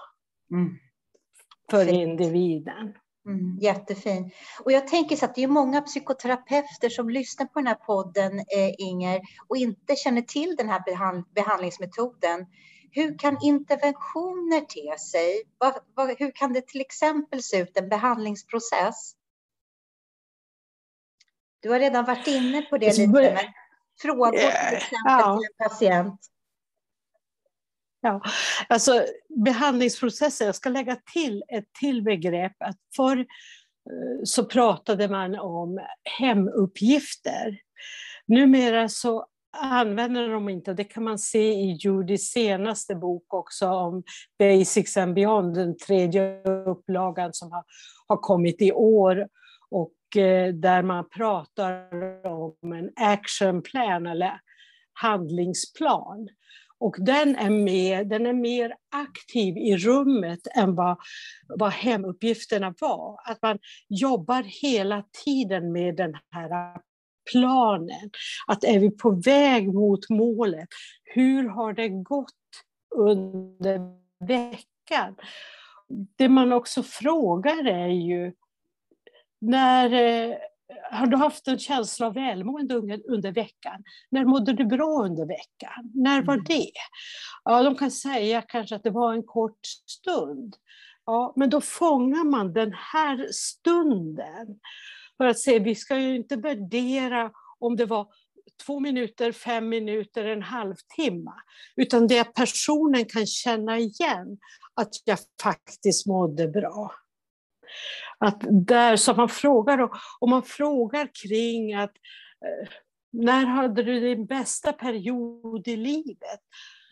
Mm 0.53 0.79
för 1.71 1.85
Fint. 1.85 1.97
individen. 1.97 2.95
Mm, 3.27 3.59
jättefin. 3.61 4.31
Och 4.65 4.73
jag 4.73 4.89
tänker 4.89 5.17
så 5.17 5.25
att 5.25 5.35
det 5.35 5.43
är 5.43 5.49
många 5.49 5.81
psykoterapeuter 5.81 6.89
som 6.89 7.11
lyssnar 7.11 7.47
på 7.47 7.59
den 7.59 7.67
här 7.67 7.75
podden, 7.75 8.39
eh, 8.39 8.75
Inger, 8.79 9.21
och 9.47 9.57
inte 9.57 9.97
känner 9.97 10.23
till 10.23 10.57
den 10.57 10.69
här 10.69 10.83
behand 10.87 11.25
behandlingsmetoden. 11.35 12.47
Hur 12.91 13.19
kan 13.19 13.39
interventioner 13.43 14.61
te 14.61 14.99
sig? 14.99 15.43
Va, 15.59 15.75
va, 15.95 16.15
hur 16.19 16.31
kan 16.31 16.53
det 16.53 16.67
till 16.67 16.81
exempel 16.81 17.43
se 17.43 17.59
ut, 17.59 17.77
en 17.77 17.89
behandlingsprocess? 17.89 19.13
Du 21.61 21.71
har 21.71 21.79
redan 21.79 22.05
varit 22.05 22.27
inne 22.27 22.63
på 22.63 22.79
det 22.79 22.99
lite, 22.99 23.09
men 23.09 23.39
frågor 24.03 24.31
till 24.31 24.77
exempel 24.77 24.91
ja. 25.05 25.39
till 25.39 25.49
en 25.49 25.69
patient. 25.69 26.21
Ja, 28.07 28.23
alltså 28.69 29.05
behandlingsprocessen, 29.45 30.47
jag 30.47 30.57
ska 30.57 30.69
lägga 30.69 30.97
till 31.13 31.45
ett 31.49 31.73
till 31.81 32.03
begrepp. 32.03 32.53
Att 32.59 32.77
förr 32.97 33.19
eh, 33.19 34.25
så 34.25 34.45
pratade 34.45 35.09
man 35.09 35.35
om 35.39 35.81
hemuppgifter. 36.19 37.59
Numera 38.27 38.89
så 38.89 39.27
använder 39.57 40.29
de 40.29 40.49
inte, 40.49 40.75
det 40.75 40.85
kan 40.85 41.05
man 41.05 41.19
se 41.19 41.53
i 41.53 41.79
Judys 41.81 42.31
senaste 42.31 42.95
bok 42.95 43.35
också 43.35 43.69
om 43.69 44.03
Basics 44.39 44.97
and 44.97 45.15
Beyond, 45.15 45.55
den 45.55 45.77
tredje 45.79 46.43
upplagan 46.67 47.33
som 47.33 47.53
har, 47.53 47.65
har 48.07 48.17
kommit 48.17 48.63
i 48.63 48.73
år. 48.73 49.29
Och 49.71 50.17
eh, 50.17 50.55
där 50.55 50.83
man 50.83 51.09
pratar 51.09 52.27
om 52.27 52.73
en 52.73 52.91
action 52.97 53.63
plan 53.63 54.07
eller 54.07 54.41
handlingsplan. 54.93 56.29
Och 56.79 56.97
den 56.99 57.37
är, 57.37 57.51
mer, 57.51 58.05
den 58.05 58.27
är 58.27 58.33
mer 58.33 58.75
aktiv 58.91 59.57
i 59.57 59.77
rummet 59.77 60.41
än 60.55 60.75
vad, 60.75 60.97
vad 61.49 61.73
hemuppgifterna 61.73 62.75
var. 62.81 63.31
Att 63.31 63.43
man 63.43 63.59
jobbar 63.89 64.43
hela 64.43 65.05
tiden 65.25 65.73
med 65.73 65.97
den 65.97 66.15
här 66.31 66.77
planen. 67.31 68.11
Att 68.47 68.65
är 68.65 68.79
vi 68.79 68.91
på 68.91 69.11
väg 69.11 69.75
mot 69.75 70.09
målet? 70.11 70.69
Hur 71.05 71.49
har 71.49 71.73
det 71.73 71.89
gått 71.89 72.33
under 72.97 73.81
veckan? 74.27 75.17
Det 76.17 76.29
man 76.29 76.53
också 76.53 76.83
frågar 76.83 77.67
är 77.67 77.89
ju 77.89 78.33
när 79.41 79.93
eh, 79.93 80.37
har 80.91 81.07
du 81.07 81.17
haft 81.17 81.49
en 81.49 81.59
känsla 81.59 82.07
av 82.07 82.15
välmående 82.15 82.75
under 83.09 83.33
veckan? 83.33 83.85
När 84.11 84.25
mådde 84.25 84.53
du 84.53 84.65
bra 84.65 85.03
under 85.05 85.27
veckan? 85.27 85.93
När 85.95 86.23
var 86.23 86.35
mm. 86.35 86.45
det? 86.45 86.71
Ja, 87.45 87.63
de 87.63 87.77
kan 87.77 87.91
säga 87.91 88.43
kanske 88.43 88.77
att 88.77 88.83
det 88.83 88.91
var 88.91 89.13
en 89.13 89.23
kort 89.23 89.67
stund. 89.87 90.57
Ja, 91.05 91.33
men 91.37 91.51
då 91.51 91.61
fångar 91.61 92.25
man 92.25 92.53
den 92.53 92.73
här 92.73 93.29
stunden. 93.33 94.59
För 95.17 95.27
att 95.27 95.39
se, 95.39 95.59
vi 95.59 95.75
ska 95.75 95.99
ju 95.99 96.17
inte 96.17 96.37
värdera 96.37 97.31
om 97.59 97.77
det 97.77 97.87
var 97.87 98.07
två 98.67 98.81
minuter, 98.81 99.33
fem 99.33 99.69
minuter, 99.69 100.25
en 100.25 100.43
halvtimme. 100.43 101.33
Utan 101.77 102.07
det 102.07 102.25
personen 102.35 103.05
kan 103.05 103.27
känna 103.27 103.79
igen 103.79 104.39
att 104.75 104.91
jag 105.05 105.19
faktiskt 105.43 106.07
mådde 106.07 106.49
bra. 106.49 106.93
Att 108.19 108.45
där, 108.51 108.97
så 108.97 109.15
man 109.15 109.29
frågar, 109.29 109.91
om 110.19 110.31
man 110.31 110.43
frågar 110.43 111.09
kring 111.25 111.75
att 111.75 111.93
eh, 112.45 112.69
när 113.13 113.47
hade 113.47 113.83
du 113.83 114.01
din 114.01 114.27
bästa 114.27 114.73
period 114.73 115.69
i 115.69 115.77
livet? 115.77 116.41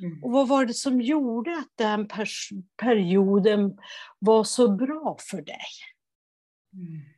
Mm. 0.01 0.25
Och 0.25 0.33
vad 0.33 0.49
var 0.49 0.67
det 0.67 0.75
som 0.75 1.01
gjorde 1.01 1.51
att 1.51 1.73
den 1.75 2.09
perioden 2.77 3.79
var 4.19 4.45
så 4.45 4.69
bra 4.77 5.17
för 5.31 5.43
dig? 5.43 5.67
Mm. 6.73 7.14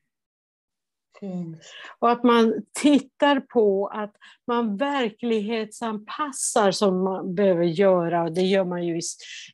Fint. 1.21 1.59
Och 1.99 2.11
att 2.11 2.25
man 2.25 2.55
tittar 2.83 3.41
på 3.41 3.87
att 3.87 4.15
man 4.47 4.77
verklighetsanpassar 4.77 6.71
som 6.71 7.05
man 7.05 7.35
behöver 7.35 7.65
göra, 7.65 8.23
och 8.23 8.33
det 8.33 8.43
gör 8.43 8.65
man 8.65 8.87
ju 8.87 8.99
i, 8.99 9.03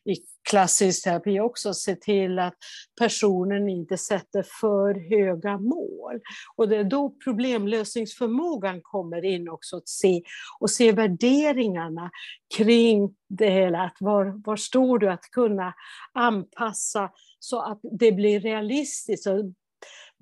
i 0.04 0.16
klassisk 0.50 1.04
terapi 1.04 1.40
också, 1.40 1.75
se 1.75 1.97
till 1.97 2.38
att 2.38 2.54
personen 2.99 3.69
inte 3.69 3.97
sätter 3.97 4.45
för 4.61 5.11
höga 5.11 5.59
mål. 5.59 6.21
Och 6.57 6.69
det 6.69 6.76
är 6.76 6.85
då 6.85 7.14
problemlösningsförmågan 7.25 8.81
kommer 8.83 9.25
in 9.25 9.49
också, 9.49 9.76
att 9.76 9.88
se, 9.88 10.23
och 10.61 10.71
se 10.71 10.92
värderingarna 10.92 12.11
kring 12.57 13.14
det 13.28 13.50
hela. 13.50 13.83
Att 13.83 13.97
var, 14.00 14.42
var 14.47 14.57
står 14.57 14.99
du? 14.99 15.11
Att 15.11 15.31
kunna 15.31 15.75
anpassa 16.12 17.11
så 17.38 17.62
att 17.62 17.81
det 17.83 18.12
blir 18.12 18.40
realistiskt 18.40 19.26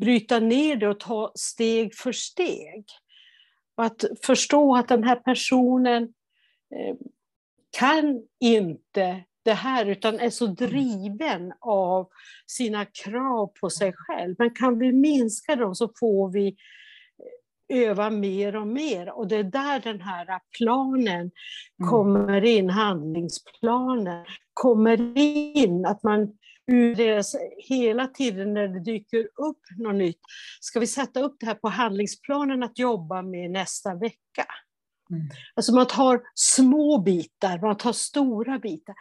bryta 0.00 0.38
ner 0.38 0.76
det 0.76 0.88
och 0.88 1.00
ta 1.00 1.33
steg 1.35 1.95
för 1.95 2.12
steg. 2.12 2.85
Och 3.76 3.85
att 3.85 4.04
förstå 4.23 4.76
att 4.76 4.88
den 4.88 5.04
här 5.04 5.16
personen 5.16 6.02
eh, 6.75 6.97
kan 7.78 8.23
inte 8.40 9.25
det 9.42 9.52
här 9.52 9.87
utan 9.87 10.21
är 10.21 10.30
så 10.30 10.47
driven 10.47 11.52
av 11.61 12.09
sina 12.47 12.85
krav 12.85 13.47
på 13.61 13.71
sig 13.71 13.92
själv. 13.97 14.35
Men 14.38 14.50
kan 14.50 14.78
vi 14.78 14.92
minska 14.92 15.57
dem 15.57 15.75
så 15.75 15.90
får 16.00 16.33
vi 16.33 16.49
eh, 16.49 17.78
öva 17.88 18.11
mer 18.11 18.57
och 18.57 18.66
mer. 18.66 19.19
Och 19.19 19.28
det 19.28 19.37
är 19.37 19.45
där 19.45 19.80
den 19.80 20.00
här 20.00 20.40
planen 20.59 21.21
mm. 21.21 21.90
kommer 21.90 22.45
in, 22.45 22.71
handlingsplanen 22.71 24.25
kommer 24.52 25.19
in. 25.19 25.87
Att 25.87 26.02
man 26.02 26.38
deras, 26.71 27.37
hela 27.59 28.07
tiden 28.07 28.55
när 28.55 28.69
det 28.69 28.81
dyker 28.81 29.29
upp 29.37 29.61
något 29.77 29.95
nytt, 29.95 30.21
ska 30.61 30.81
vi 30.81 30.87
sätta 30.87 31.21
upp 31.21 31.37
det 31.41 31.47
här 31.47 31.55
på 31.55 31.69
handlingsplanen 31.69 32.62
att 32.62 32.79
jobba 32.79 33.23
med 33.23 33.50
nästa 33.50 33.95
vecka? 33.95 34.47
Mm. 35.11 35.29
Alltså 35.55 35.75
man 35.75 35.87
tar 35.87 36.23
små 36.35 36.99
bitar, 36.99 37.59
man 37.59 37.77
tar 37.77 37.93
stora 37.93 38.59
bitar. 38.59 38.95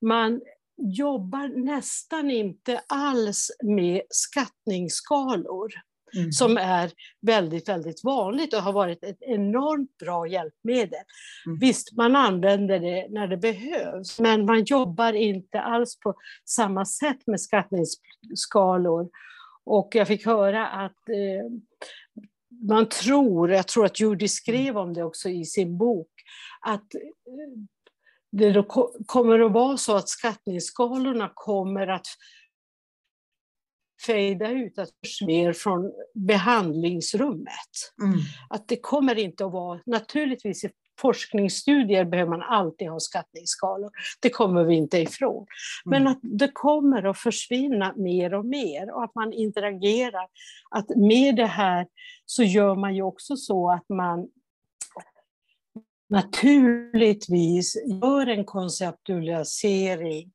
Man 0.00 0.40
jobbar 0.76 1.64
nästan 1.64 2.30
inte 2.30 2.80
alls 2.86 3.50
med 3.62 4.02
skattningsskalor. 4.10 5.72
Mm. 6.16 6.32
som 6.32 6.56
är 6.56 6.90
väldigt, 7.20 7.68
väldigt 7.68 8.04
vanligt 8.04 8.54
och 8.54 8.62
har 8.62 8.72
varit 8.72 9.04
ett 9.04 9.22
enormt 9.22 9.96
bra 9.96 10.26
hjälpmedel. 10.26 11.00
Mm. 11.46 11.58
Visst, 11.58 11.96
man 11.96 12.16
använder 12.16 12.80
det 12.80 13.06
när 13.10 13.26
det 13.26 13.36
behövs, 13.36 14.20
men 14.20 14.46
man 14.46 14.64
jobbar 14.64 15.12
inte 15.12 15.60
alls 15.60 16.00
på 16.00 16.14
samma 16.44 16.84
sätt 16.84 17.26
med 17.26 17.40
skattningsskalor. 17.40 19.08
Och 19.64 19.88
jag 19.92 20.08
fick 20.08 20.26
höra 20.26 20.68
att 20.68 21.08
eh, 21.08 21.50
man 22.68 22.88
tror, 22.88 23.50
jag 23.50 23.68
tror 23.68 23.84
att 23.84 24.00
Judy 24.00 24.28
skrev 24.28 24.78
om 24.78 24.94
det 24.94 25.04
också 25.04 25.28
i 25.28 25.44
sin 25.44 25.78
bok, 25.78 26.10
att 26.60 26.94
eh, 26.94 27.00
det 28.32 28.64
kommer 29.06 29.40
att 29.40 29.52
vara 29.52 29.76
så 29.76 29.96
att 29.96 30.08
skattningsskalorna 30.08 31.30
kommer 31.34 31.86
att 31.86 32.06
fejda 34.06 34.50
ut, 34.50 34.78
att 34.78 34.90
mer 35.26 35.52
från 35.52 35.92
behandlingsrummet. 36.14 37.92
Mm. 38.02 38.18
Att 38.50 38.68
det 38.68 38.76
kommer 38.76 39.18
inte 39.18 39.46
att 39.46 39.52
vara, 39.52 39.80
naturligtvis 39.86 40.64
i 40.64 40.70
forskningsstudier 41.00 42.04
behöver 42.04 42.30
man 42.30 42.42
alltid 42.42 42.88
ha 42.88 43.00
skattningsskalor, 43.00 43.90
det 44.20 44.30
kommer 44.30 44.64
vi 44.64 44.74
inte 44.74 44.98
ifrån. 44.98 45.46
Mm. 45.86 46.02
Men 46.02 46.12
att 46.12 46.18
det 46.22 46.50
kommer 46.52 47.02
att 47.02 47.18
försvinna 47.18 47.94
mer 47.96 48.34
och 48.34 48.44
mer 48.44 48.94
och 48.94 49.04
att 49.04 49.14
man 49.14 49.32
interagerar. 49.32 50.28
Att 50.70 50.88
med 50.88 51.36
det 51.36 51.46
här 51.46 51.86
så 52.26 52.42
gör 52.42 52.74
man 52.74 52.94
ju 52.94 53.02
också 53.02 53.36
så 53.36 53.70
att 53.70 53.88
man 53.88 54.28
naturligtvis 56.08 57.76
gör 58.02 58.26
en 58.26 58.44
konceptualisering 58.44 60.32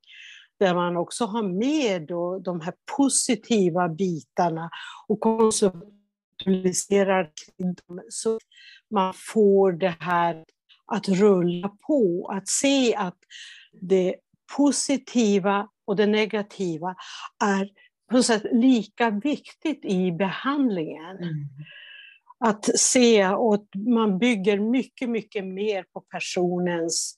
där 0.61 0.75
man 0.75 0.97
också 0.97 1.25
har 1.25 1.43
med 1.43 2.07
då 2.07 2.39
de 2.39 2.61
här 2.61 2.73
positiva 2.97 3.89
bitarna 3.89 4.69
och 5.07 5.19
konceptualiserar 5.19 7.31
dem 7.57 8.01
så 8.09 8.39
man 8.91 9.13
får 9.17 9.71
det 9.71 9.95
här 9.99 10.45
att 10.85 11.09
rulla 11.09 11.69
på, 11.87 12.31
att 12.33 12.47
se 12.47 12.95
att 12.95 13.17
det 13.81 14.15
positiva 14.57 15.69
och 15.85 15.95
det 15.95 16.05
negativa 16.05 16.95
är 17.43 17.69
på 18.09 18.15
något 18.15 18.25
sätt 18.25 18.43
lika 18.51 19.09
viktigt 19.09 19.85
i 19.85 20.11
behandlingen. 20.11 21.17
Mm. 21.17 21.47
Att 22.39 22.79
se, 22.79 23.27
och 23.27 23.67
man 23.87 24.19
bygger 24.19 24.59
mycket, 24.59 25.09
mycket 25.09 25.45
mer 25.45 25.85
på 25.93 26.01
personens 26.01 27.15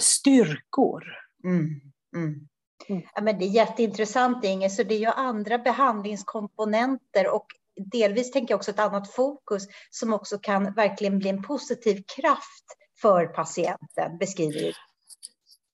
styrkor. 0.00 1.04
Mm. 1.44 1.80
Mm. 2.16 2.48
Mm. 2.88 3.02
Ja, 3.14 3.22
men 3.22 3.38
det 3.38 3.44
är 3.44 3.48
jätteintressant 3.48 4.44
Inge, 4.44 4.70
så 4.70 4.82
det 4.82 4.94
är 4.94 4.98
ju 4.98 5.06
andra 5.06 5.58
behandlingskomponenter 5.58 7.28
och 7.28 7.46
delvis 7.76 8.30
tänker 8.30 8.52
jag 8.52 8.58
också 8.58 8.70
ett 8.70 8.78
annat 8.78 9.12
fokus 9.12 9.66
som 9.90 10.12
också 10.12 10.38
kan 10.38 10.74
verkligen 10.74 11.18
bli 11.18 11.28
en 11.28 11.42
positiv 11.42 12.02
kraft 12.16 12.64
för 13.00 13.26
patienten, 13.26 14.18
beskriver 14.18 14.60
du. 14.60 14.72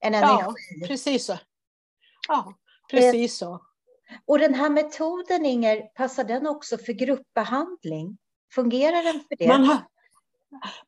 En 0.01 0.15
energi. 0.15 0.45
Ja, 0.45 0.55
precis 0.87 1.27
så. 1.27 1.39
Ja, 2.29 2.55
precis 2.91 3.37
så. 3.39 3.63
Och 4.27 4.39
den 4.39 4.55
här 4.55 4.71
metoden, 4.71 5.47
Inger, 5.47 5.81
passar 5.81 6.25
den 6.25 6.47
också 6.47 6.79
för 6.79 6.93
gruppbehandling? 6.93 8.19
Fungerar 8.55 9.05
den 9.05 9.21
för 9.29 9.37
det? 9.37 9.49
Man 9.49 9.65
har, 9.65 9.79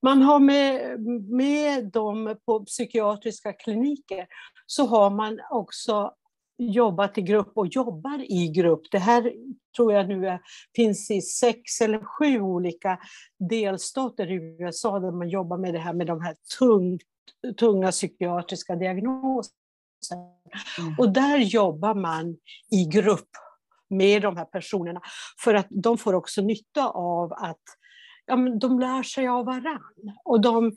man 0.02 0.22
har 0.22 0.40
med, 0.40 1.00
med 1.30 1.90
dem 1.92 2.36
på 2.46 2.64
psykiatriska 2.64 3.52
kliniker 3.52 4.26
så 4.66 4.86
har 4.86 5.10
man 5.10 5.40
också 5.50 6.12
jobbat 6.58 7.18
i 7.18 7.22
grupp 7.22 7.52
och 7.54 7.66
jobbar 7.66 8.32
i 8.32 8.48
grupp. 8.48 8.82
Det 8.90 8.98
här 8.98 9.32
tror 9.76 9.92
jag 9.92 10.08
nu 10.08 10.26
är, 10.26 10.40
finns 10.76 11.10
i 11.10 11.20
sex 11.20 11.80
eller 11.80 12.04
sju 12.04 12.40
olika 12.40 12.98
delstater 13.48 14.30
i 14.30 14.34
USA 14.34 14.98
där 14.98 15.10
man 15.10 15.28
jobbar 15.28 15.58
med 15.58 15.74
det 15.74 15.78
här 15.78 15.92
med 15.92 16.06
de 16.06 16.20
här 16.20 16.36
tung, 16.58 16.98
tunga 17.58 17.90
psykiatriska 17.90 18.76
diagnoserna. 18.76 19.54
Mm. 20.78 20.94
Och 20.98 21.12
där 21.12 21.38
jobbar 21.38 21.94
man 21.94 22.36
i 22.70 22.84
grupp 22.84 23.28
med 23.90 24.22
de 24.22 24.36
här 24.36 24.44
personerna 24.44 25.00
för 25.44 25.54
att 25.54 25.66
de 25.70 25.98
får 25.98 26.14
också 26.14 26.42
nytta 26.42 26.88
av 26.88 27.32
att 27.32 27.62
ja, 28.26 28.36
men 28.36 28.58
de 28.58 28.78
lär 28.78 29.02
sig 29.02 29.28
av 29.28 29.44
varann 29.44 30.12
och 30.24 30.40
de 30.40 30.72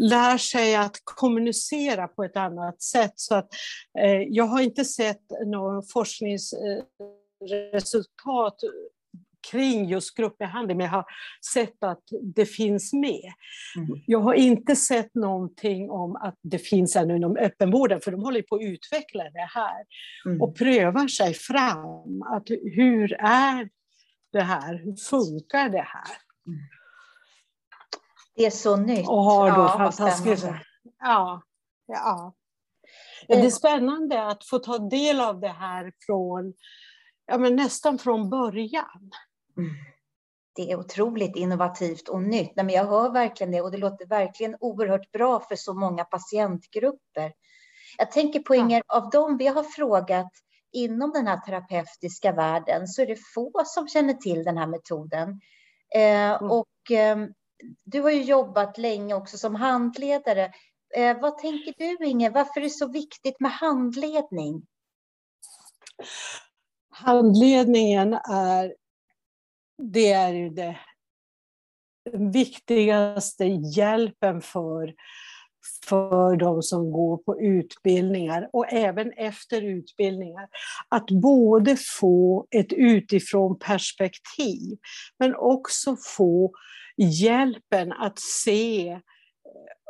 lär 0.00 0.38
sig 0.38 0.76
att 0.76 0.96
kommunicera 1.04 2.08
på 2.08 2.24
ett 2.24 2.36
annat 2.36 2.82
sätt. 2.82 3.12
Så 3.14 3.34
att, 3.34 3.48
eh, 3.98 4.22
jag 4.22 4.44
har 4.44 4.60
inte 4.60 4.84
sett 4.84 5.22
någon 5.46 5.82
forskningsresultat 5.92 8.56
kring 9.50 9.88
just 9.88 10.16
gruppbehandling, 10.16 10.76
men 10.76 10.86
jag 10.86 10.92
har 10.92 11.04
sett 11.52 11.84
att 11.84 12.02
det 12.34 12.46
finns 12.46 12.92
med. 12.92 13.32
Mm. 13.76 14.00
Jag 14.06 14.20
har 14.20 14.34
inte 14.34 14.76
sett 14.76 15.14
någonting 15.14 15.90
om 15.90 16.16
att 16.16 16.38
det 16.42 16.58
finns 16.58 16.96
ännu 16.96 17.16
inom 17.16 17.36
öppenvården, 17.36 18.00
för 18.00 18.10
de 18.10 18.22
håller 18.22 18.42
på 18.42 18.56
att 18.56 18.62
utveckla 18.62 19.24
det 19.24 19.48
här 19.54 19.84
mm. 20.26 20.42
och 20.42 20.56
prövar 20.56 21.08
sig 21.08 21.34
fram. 21.34 22.22
Att 22.22 22.48
hur 22.74 23.12
är 23.20 23.68
det 24.32 24.42
här? 24.42 24.74
Hur 24.84 24.96
funkar 24.96 25.68
det 25.68 25.86
här? 25.86 26.16
Mm. 26.46 26.60
Det 28.36 28.46
är 28.46 28.50
så 28.50 28.76
nytt. 28.76 29.08
Och 29.08 29.22
har 29.22 29.50
då 29.50 29.62
ja, 29.62 29.68
fantastiska... 29.78 30.60
Ja, 30.98 31.42
ja. 31.86 32.34
Det 33.28 33.34
är 33.34 33.50
spännande 33.50 34.26
att 34.26 34.44
få 34.44 34.58
ta 34.58 34.78
del 34.78 35.20
av 35.20 35.40
det 35.40 35.48
här 35.48 35.92
från, 36.06 36.54
ja, 37.26 37.38
men 37.38 37.56
nästan 37.56 37.98
från 37.98 38.30
början. 38.30 39.10
Mm. 39.56 39.70
Det 40.54 40.70
är 40.70 40.78
otroligt 40.78 41.36
innovativt 41.36 42.08
och 42.08 42.22
nytt. 42.22 42.52
Nej, 42.56 42.66
men 42.66 42.74
jag 42.74 42.84
hör 42.84 43.10
verkligen 43.10 43.50
det 43.50 43.60
och 43.60 43.70
det 43.70 43.78
låter 43.78 44.06
verkligen 44.06 44.56
oerhört 44.60 45.12
bra 45.12 45.40
för 45.40 45.56
så 45.56 45.74
många 45.74 46.04
patientgrupper. 46.04 47.32
Jag 47.98 48.10
tänker 48.10 48.40
på 48.40 48.54
Inger, 48.54 48.82
av 48.86 49.10
dem 49.10 49.36
vi 49.36 49.46
har 49.46 49.62
frågat 49.62 50.32
inom 50.72 51.12
den 51.12 51.26
här 51.26 51.36
terapeutiska 51.36 52.32
världen 52.32 52.86
så 52.86 53.02
är 53.02 53.06
det 53.06 53.18
få 53.34 53.52
som 53.64 53.88
känner 53.88 54.14
till 54.14 54.44
den 54.44 54.58
här 54.58 54.66
metoden. 54.66 55.40
Eh, 55.94 56.32
mm. 56.32 56.50
Och 56.50 56.90
eh, 56.90 57.16
du 57.84 58.00
har 58.00 58.10
ju 58.10 58.22
jobbat 58.22 58.78
länge 58.78 59.14
också 59.14 59.38
som 59.38 59.54
handledare. 59.54 60.52
Eh, 60.94 61.20
vad 61.20 61.38
tänker 61.38 61.74
du, 61.78 62.06
Inge? 62.06 62.30
Varför 62.30 62.60
är 62.60 62.64
det 62.64 62.70
så 62.70 62.88
viktigt 62.88 63.40
med 63.40 63.50
handledning? 63.50 64.66
Handledningen 66.90 68.14
är, 68.14 68.74
det 69.82 70.12
är 70.12 70.32
ju 70.32 70.50
det 70.50 70.78
viktigaste 72.12 73.44
hjälpen 73.44 74.42
för, 74.42 74.94
för 75.88 76.36
de 76.36 76.62
som 76.62 76.90
går 76.92 77.16
på 77.16 77.40
utbildningar 77.40 78.48
och 78.52 78.72
även 78.72 79.12
efter 79.12 79.62
utbildningar. 79.62 80.48
Att 80.88 81.06
både 81.10 81.76
få 81.76 82.46
ett 82.50 82.72
utifrån 82.72 83.58
perspektiv 83.58 84.78
men 85.18 85.34
också 85.36 85.96
få 86.16 86.52
hjälpen 86.96 87.92
att 87.92 88.18
se 88.18 89.00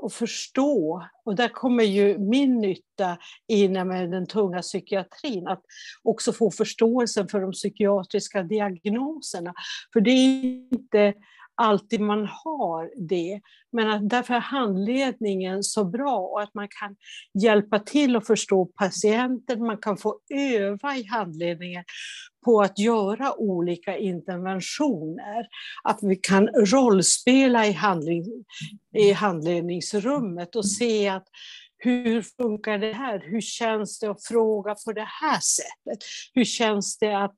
och 0.02 0.12
förstå. 0.12 1.02
Och 1.24 1.34
där 1.34 1.48
kommer 1.48 1.84
ju 1.84 2.18
min 2.18 2.60
nytta 2.60 3.18
in 3.48 3.88
med 3.88 4.10
den 4.10 4.26
tunga 4.26 4.62
psykiatrin, 4.62 5.46
att 5.46 5.62
också 6.02 6.32
få 6.32 6.50
förståelsen 6.50 7.28
för 7.28 7.40
de 7.40 7.52
psykiatriska 7.52 8.42
diagnoserna. 8.42 9.54
För 9.92 10.00
det 10.00 10.10
är 10.10 10.44
inte 10.72 11.14
alltid 11.56 12.00
man 12.00 12.28
har 12.30 13.08
det. 13.08 13.40
Men 13.72 13.90
att 13.90 14.08
därför 14.08 14.34
är 14.34 14.40
handledningen 14.40 15.62
så 15.62 15.84
bra 15.84 16.18
och 16.18 16.42
att 16.42 16.54
man 16.54 16.68
kan 16.68 16.96
hjälpa 17.42 17.78
till 17.78 18.16
att 18.16 18.26
förstå 18.26 18.66
patienten, 18.66 19.66
man 19.66 19.78
kan 19.78 19.96
få 19.96 20.18
öva 20.34 20.96
i 20.96 21.06
handledningen 21.06 21.84
på 22.44 22.60
att 22.60 22.78
göra 22.78 23.40
olika 23.40 23.98
interventioner. 23.98 25.46
Att 25.84 25.98
vi 26.02 26.16
kan 26.16 26.48
rollspela 26.48 27.66
i, 27.66 27.72
handling, 27.72 28.24
i 28.94 29.12
handledningsrummet 29.12 30.56
och 30.56 30.66
se 30.66 31.08
att 31.08 31.26
hur 31.78 32.22
funkar 32.22 32.78
det 32.78 32.92
här? 32.92 33.22
Hur 33.30 33.40
känns 33.40 33.98
det 33.98 34.06
att 34.06 34.24
fråga 34.24 34.74
på 34.84 34.92
det 34.92 35.08
här 35.20 35.40
sättet? 35.40 36.04
Hur 36.34 36.44
känns 36.44 36.98
det 36.98 37.18
att 37.18 37.36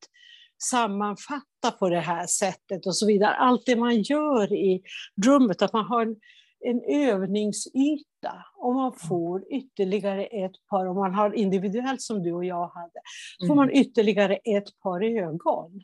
sammanfatta 0.58 1.70
på 1.78 1.88
det 1.88 2.00
här 2.00 2.26
sättet 2.26 2.86
och 2.86 2.96
så 2.96 3.06
vidare. 3.06 3.34
Allt 3.34 3.66
det 3.66 3.76
man 3.76 4.02
gör 4.02 4.52
i 4.52 4.82
rummet, 5.26 5.62
att 5.62 5.72
man 5.72 5.84
har 5.84 6.02
en, 6.02 6.16
en 6.60 6.82
övningsyta 7.08 8.44
och 8.56 8.74
man 8.74 8.92
mm. 8.92 8.98
får 9.08 9.52
ytterligare 9.52 10.24
ett 10.24 10.66
par, 10.70 10.86
om 10.86 10.96
man 10.96 11.14
har 11.14 11.34
individuellt 11.34 12.02
som 12.02 12.22
du 12.22 12.32
och 12.32 12.44
jag 12.44 12.68
hade, 12.68 13.00
får 13.46 13.54
man 13.54 13.68
mm. 13.70 13.80
ytterligare 13.80 14.36
ett 14.36 14.80
par 14.82 15.04
ögon. 15.04 15.70
Mm. 15.70 15.82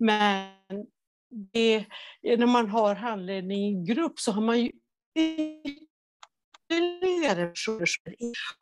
Men 0.00 0.48
det, 1.52 1.84
när 2.22 2.46
man 2.46 2.68
har 2.68 2.94
handledning 2.94 3.60
i 3.60 3.84
grupp 3.84 4.18
så 4.20 4.32
har 4.32 4.42
man 4.42 4.60
ju 4.60 4.72
ytterligare 6.70 7.50
resurser. 7.50 8.14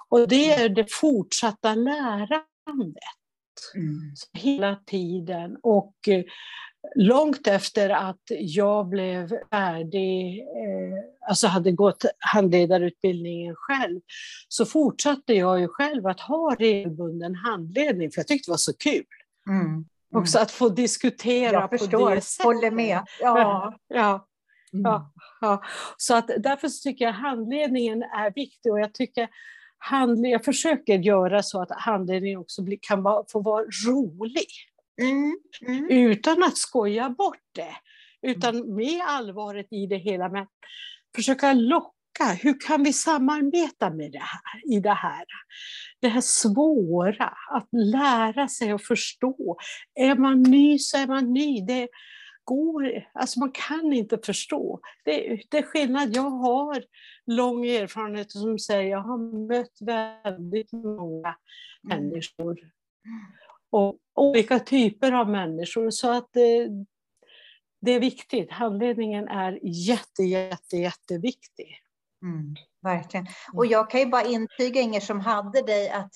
Och 0.09 0.29
det 0.29 0.53
är 0.53 0.69
det 0.69 0.87
fortsatta 0.93 1.75
lärandet. 1.75 3.26
Mm. 3.75 4.01
Hela 4.33 4.77
tiden. 4.87 5.57
Och 5.63 5.95
eh, 6.09 6.25
långt 6.97 7.47
efter 7.47 7.91
att 7.91 8.23
jag 8.31 8.89
blev 8.89 9.29
färdig, 9.51 10.39
eh, 10.41 11.29
alltså 11.29 11.47
hade 11.47 11.73
gått 11.73 12.05
handledarutbildningen 12.19 13.55
själv, 13.57 14.01
så 14.49 14.67
fortsatte 14.67 15.35
jag 15.35 15.61
ju 15.61 15.69
själv 15.69 16.07
att 16.07 16.21
ha 16.21 16.57
regelbunden 16.59 17.35
handledning, 17.35 18.11
för 18.11 18.19
jag 18.21 18.27
tyckte 18.27 18.49
det 18.49 18.53
var 18.53 18.57
så 18.59 18.77
kul. 18.77 19.05
Mm. 19.49 19.85
Också 20.15 20.39
att 20.39 20.51
få 20.51 20.69
diskutera 20.69 21.53
Jag 21.53 21.71
på 21.71 21.79
förstår, 21.79 22.15
det 22.15 22.21
sättet. 22.21 22.45
håller 22.45 22.71
med. 22.71 23.01
Ja. 23.21 23.75
Ja, 23.89 24.27
Mm. 24.73 24.83
ja, 24.85 25.13
ja. 25.41 25.63
Så 25.97 26.15
att 26.17 26.31
därför 26.39 26.69
så 26.69 26.83
tycker 26.83 27.05
jag 27.05 27.13
handledningen 27.13 28.03
är 28.03 28.33
viktig 28.35 28.73
och 28.73 28.81
jag 28.81 28.95
tycker 28.95 29.29
handled, 29.79 30.33
jag 30.33 30.45
försöker 30.45 30.99
göra 30.99 31.43
så 31.43 31.63
att 31.63 31.71
handledningen 31.71 32.39
också 32.39 32.63
blir, 32.63 32.79
kan 32.81 33.03
vara, 33.03 33.25
få 33.29 33.41
vara 33.41 33.65
rolig. 33.87 34.47
Mm. 35.01 35.39
Mm. 35.69 35.91
Utan 35.91 36.43
att 36.43 36.57
skoja 36.57 37.11
bort 37.11 37.43
det. 37.55 37.77
Utan 38.23 38.75
med 38.75 39.03
allvaret 39.07 39.67
i 39.71 39.87
det 39.87 39.97
hela. 39.97 40.29
Men 40.29 40.47
försöka 41.17 41.53
locka. 41.53 41.93
Hur 42.43 42.61
kan 42.61 42.83
vi 42.83 42.93
samarbeta 42.93 43.91
med 43.91 44.13
det 44.13 44.19
här, 44.19 44.75
i 44.77 44.81
det 44.81 44.95
här? 44.95 45.25
Det 46.01 46.09
här 46.09 46.21
svåra, 46.21 47.33
att 47.51 47.69
lära 47.73 48.49
sig 48.49 48.75
och 48.75 48.83
förstå. 48.83 49.57
Är 49.95 50.17
man 50.17 50.43
ny 50.43 50.79
så 50.79 50.97
är 50.97 51.07
man 51.07 51.33
ny. 51.33 51.61
Det 51.61 51.89
går, 52.47 53.05
alltså 53.13 53.41
man 53.41 53.51
kan 53.53 53.93
inte 53.93 54.19
förstå. 54.25 54.81
Det, 55.05 55.43
det 55.51 55.59
är 55.59 55.63
skillnad. 55.63 56.17
Jag 56.17 56.31
har 56.31 56.85
lång 57.27 57.67
erfarenhet 57.67 58.31
som 58.33 58.59
säger 58.59 58.91
jag 58.91 59.01
har 59.01 59.47
mött 59.49 59.81
väldigt 59.81 60.73
många 60.73 61.37
Mm. 61.91 61.99
människor. 61.99 62.57
Och 63.71 63.97
olika 64.15 64.59
typer 64.59 65.13
av 65.13 65.31
människor. 65.31 65.91
Så 65.91 66.11
att 66.11 66.29
det, 66.33 66.69
det 67.81 67.93
är 67.93 68.01
viktigt. 68.01 68.53
Handledningen 68.53 69.29
är 69.29 69.59
jätte, 69.63 70.23
jätte, 70.23 70.77
jätteviktig. 70.77 71.81
Mm, 72.23 72.55
verkligen. 72.83 73.27
Och 73.53 73.67
jag 73.67 73.91
kan 73.91 74.01
ju 74.01 74.07
bara 74.07 74.25
intyga, 74.25 74.81
Inger, 74.81 75.01
som 75.01 75.21
hade 75.21 75.63
dig, 75.63 75.91
att 75.91 76.13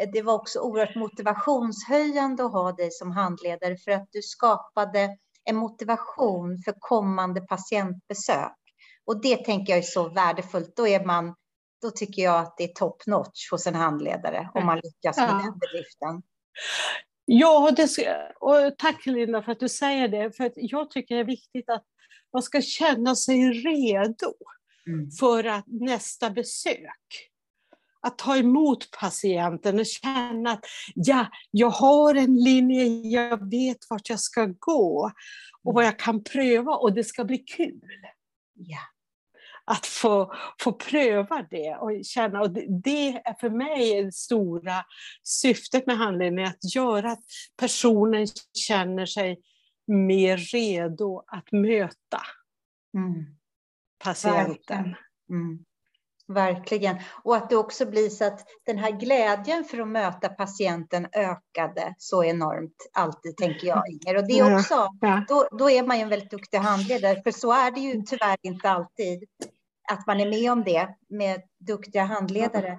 eh, 0.00 0.10
det 0.12 0.22
var 0.22 0.34
också 0.34 0.60
oerhört 0.60 0.96
motivationshöjande 0.96 2.44
att 2.44 2.52
ha 2.52 2.72
dig 2.72 2.90
som 2.90 3.10
handledare 3.10 3.76
för 3.76 3.90
att 3.90 4.08
du 4.12 4.22
skapade 4.22 5.16
en 5.50 5.56
motivation 5.56 6.58
för 6.64 6.74
kommande 6.78 7.40
patientbesök. 7.40 8.56
Och 9.04 9.22
det 9.22 9.36
tänker 9.44 9.72
jag 9.72 9.78
är 9.78 9.82
så 9.82 10.08
värdefullt. 10.08 10.76
Då, 10.76 10.88
är 10.88 11.04
man, 11.04 11.34
då 11.82 11.90
tycker 11.90 12.22
jag 12.22 12.40
att 12.40 12.56
det 12.56 12.64
är 12.64 12.68
top 12.74 13.06
notch 13.06 13.50
hos 13.50 13.66
en 13.66 13.74
handledare 13.74 14.50
om 14.54 14.66
man 14.66 14.80
lyckas 14.84 15.16
med 15.16 15.28
Ja. 15.28 15.32
den 15.32 15.58
bedriften. 15.58 16.22
Ja, 17.24 17.70
det 17.76 17.88
och 18.40 18.78
tack 18.78 19.06
Linda 19.06 19.42
för 19.42 19.52
att 19.52 19.60
du 19.60 19.68
säger 19.68 20.08
det. 20.08 20.36
För 20.36 20.44
att 20.44 20.52
jag 20.56 20.90
tycker 20.90 21.14
det 21.14 21.20
är 21.20 21.24
viktigt 21.24 21.70
att 21.70 21.84
man 22.32 22.42
ska 22.42 22.62
känna 22.62 23.16
sig 23.16 23.50
redo 23.50 24.32
Mm. 24.86 25.10
för 25.10 25.44
att 25.44 25.64
nästa 25.66 26.30
besök. 26.30 27.29
Att 28.02 28.18
ta 28.18 28.36
emot 28.36 28.90
patienten 29.00 29.78
och 29.78 29.86
känna 29.86 30.50
att 30.50 30.64
ja, 30.94 31.26
jag 31.50 31.70
har 31.70 32.14
en 32.14 32.36
linje, 32.36 32.84
jag 33.08 33.50
vet 33.50 33.78
vart 33.90 34.08
jag 34.10 34.20
ska 34.20 34.46
gå 34.58 35.10
och 35.62 35.74
vad 35.74 35.84
jag 35.84 35.98
kan 35.98 36.24
pröva 36.24 36.72
och 36.72 36.94
det 36.94 37.04
ska 37.04 37.24
bli 37.24 37.38
kul. 37.38 38.06
Ja. 38.54 38.78
Att 39.64 39.86
få, 39.86 40.34
få 40.60 40.72
pröva 40.72 41.46
det 41.50 41.76
och 41.76 42.04
känna, 42.04 42.40
och 42.40 42.50
det, 42.50 42.66
det 42.84 43.08
är 43.08 43.40
för 43.40 43.50
mig 43.50 44.04
det 44.04 44.14
stora 44.14 44.84
syftet 45.22 45.86
med 45.86 45.98
handledningen, 45.98 46.50
att 46.50 46.74
göra 46.74 47.12
att 47.12 47.24
personen 47.56 48.26
känner 48.54 49.06
sig 49.06 49.40
mer 49.86 50.36
redo 50.36 51.24
att 51.26 51.52
möta 51.52 52.20
Mm. 52.94 53.24
patienten. 54.04 54.94
Mm. 55.30 55.64
Verkligen. 56.34 56.96
Och 57.24 57.36
att 57.36 57.50
det 57.50 57.56
också 57.56 57.86
blir 57.86 58.08
så 58.08 58.24
att 58.24 58.44
den 58.66 58.78
här 58.78 58.90
glädjen 58.90 59.64
för 59.64 59.78
att 59.78 59.88
möta 59.88 60.28
patienten 60.28 61.06
ökade 61.12 61.94
så 61.98 62.24
enormt 62.24 62.90
alltid, 62.92 63.36
tänker 63.36 63.66
jag, 63.66 63.82
Inger. 63.88 64.16
Och 64.16 64.26
det 64.26 64.38
är 64.38 64.56
också, 64.56 64.88
då, 65.28 65.48
då 65.58 65.70
är 65.70 65.82
man 65.82 65.96
ju 65.96 66.02
en 66.02 66.08
väldigt 66.08 66.30
duktig 66.30 66.58
handledare, 66.58 67.22
för 67.22 67.30
så 67.30 67.52
är 67.52 67.70
det 67.70 67.80
ju 67.80 68.02
tyvärr 68.02 68.36
inte 68.42 68.70
alltid 68.70 69.24
att 69.92 70.06
man 70.06 70.20
är 70.20 70.30
med 70.30 70.52
om 70.52 70.64
det 70.64 70.88
med 71.08 71.42
duktiga 71.58 72.04
handledare. 72.04 72.78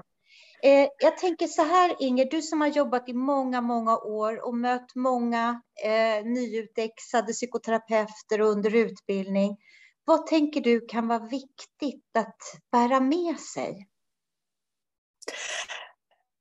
Eh, 0.64 0.88
jag 1.00 1.18
tänker 1.18 1.48
så 1.48 1.64
här, 1.64 1.96
Inger, 2.00 2.26
du 2.26 2.42
som 2.42 2.62
har 2.62 2.68
jobbat 2.68 3.10
i 3.10 3.14
många, 3.14 3.62
många 3.62 3.98
år 3.98 4.46
och 4.48 4.56
mött 4.56 4.96
många 4.96 5.62
eh, 5.86 6.26
nyutexade 6.26 7.34
psykoterapeuter 7.34 8.40
under 8.40 8.76
utbildning. 8.76 9.58
Vad 10.06 10.28
tänker 10.28 10.62
du 10.62 10.82
kan 10.82 11.08
vara 11.08 11.28
viktigt 11.28 12.06
att 12.18 12.38
bära 12.72 13.00
med 13.00 13.40
sig? 13.40 13.88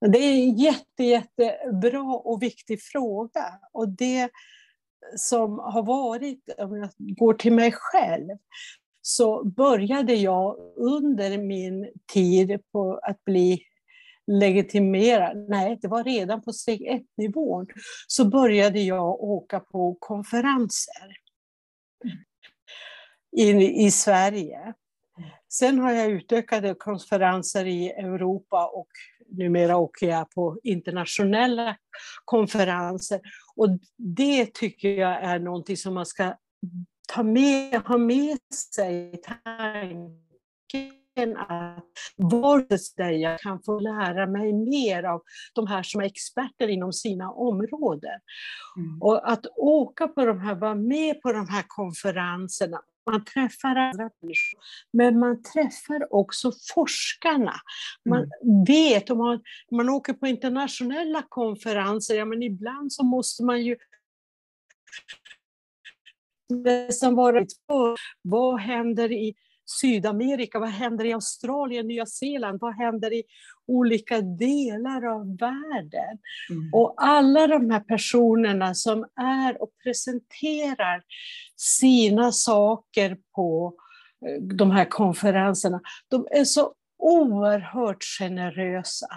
Det 0.01 0.19
är 0.19 0.33
en 0.33 0.57
jätte, 0.57 1.05
jättebra 1.05 2.03
och 2.03 2.43
viktig 2.43 2.83
fråga. 2.83 3.61
Och 3.73 3.89
det 3.89 4.31
som 5.17 5.59
har 5.59 5.83
varit, 5.83 6.49
om 6.59 6.77
jag 6.77 6.91
går 6.99 7.35
till 7.35 7.53
mig 7.53 7.73
själv, 7.73 8.39
så 9.03 9.45
började 9.45 10.15
jag 10.15 10.57
under 10.77 11.39
min 11.39 11.93
tid 12.13 12.61
på 12.73 13.01
att 13.03 13.25
bli 13.25 13.63
legitimerad, 14.27 15.49
nej 15.49 15.79
det 15.83 15.89
var 15.89 16.05
redan 16.05 16.43
på 16.43 16.53
steg 16.53 16.87
ett-nivån, 16.87 17.67
så 18.07 18.25
började 18.25 18.81
jag 18.81 19.23
åka 19.23 19.61
på 19.61 19.97
konferenser 20.01 21.17
i, 23.33 23.85
i 23.87 23.91
Sverige. 23.91 24.75
Sen 25.53 25.79
har 25.79 25.93
jag 25.93 26.11
utökade 26.11 26.75
konferenser 26.75 27.65
i 27.65 27.91
Europa 27.91 28.71
och 28.75 28.89
numera 29.29 29.77
åker 29.77 30.09
jag 30.09 30.31
på 30.31 30.59
internationella 30.63 31.77
konferenser. 32.25 33.21
Och 33.57 33.69
det 33.97 34.55
tycker 34.55 34.89
jag 34.89 35.23
är 35.23 35.39
någonting 35.39 35.77
som 35.77 35.95
man 35.95 36.07
ska 36.07 36.35
ta 37.09 37.23
med, 37.23 37.83
ha 37.83 37.99
med 37.99 38.39
sig 38.75 39.15
i 39.15 39.17
tanken 39.17 41.37
att 41.37 41.85
var 42.17 42.67
där 42.97 43.11
jag 43.11 43.41
kan 43.41 43.63
få 43.63 43.79
lära 43.79 44.27
mig 44.27 44.53
mer 44.53 45.03
av 45.03 45.23
de 45.55 45.67
här 45.67 45.83
som 45.83 46.01
är 46.01 46.05
experter 46.05 46.69
inom 46.69 46.93
sina 46.93 47.33
områden. 47.33 48.21
Mm. 48.77 49.03
Och 49.03 49.33
att 49.33 49.47
åka 49.57 50.09
på 50.09 50.25
de 50.25 50.41
här, 50.41 50.55
vara 50.55 50.75
med 50.75 51.23
på 51.23 51.33
de 51.33 51.49
här 51.49 51.65
konferenserna, 51.67 52.81
man 53.11 53.25
träffar 53.25 53.77
andra 53.77 54.11
människor, 54.23 54.61
men 54.93 55.19
man 55.19 55.43
träffar 55.43 56.15
också 56.15 56.53
forskarna. 56.75 57.55
Man 58.09 58.31
vet, 58.67 59.11
om 59.11 59.19
man, 59.19 59.43
man 59.71 59.89
åker 59.89 60.13
på 60.13 60.27
internationella 60.27 61.23
konferenser, 61.29 62.15
ja 62.15 62.25
men 62.25 62.43
ibland 62.43 62.93
så 62.93 63.05
måste 63.05 63.45
man 63.45 63.65
ju 63.65 63.77
nästan 66.49 67.15
vara 67.15 67.47
på 67.69 67.97
vad 68.23 68.61
händer 68.61 69.13
i 69.13 69.35
Sydamerika, 69.71 70.59
vad 70.59 70.69
händer 70.69 71.05
i 71.05 71.13
Australien, 71.13 71.87
Nya 71.87 72.07
Zeeland, 72.07 72.61
vad 72.61 72.75
händer 72.75 73.13
i 73.13 73.23
olika 73.67 74.21
delar 74.21 75.07
av 75.07 75.37
världen? 75.37 76.19
Mm. 76.51 76.71
Och 76.73 76.95
alla 76.97 77.47
de 77.47 77.71
här 77.71 77.81
personerna 77.81 78.75
som 78.75 79.07
är 79.21 79.63
och 79.63 79.71
presenterar 79.85 81.03
sina 81.57 82.33
saker 82.33 83.17
på 83.35 83.75
eh, 84.27 84.43
de 84.43 84.71
här 84.71 84.85
konferenserna, 84.85 85.81
de 86.09 86.29
är 86.31 86.45
så 86.45 86.75
oerhört 86.99 88.05
generösa. 88.19 89.09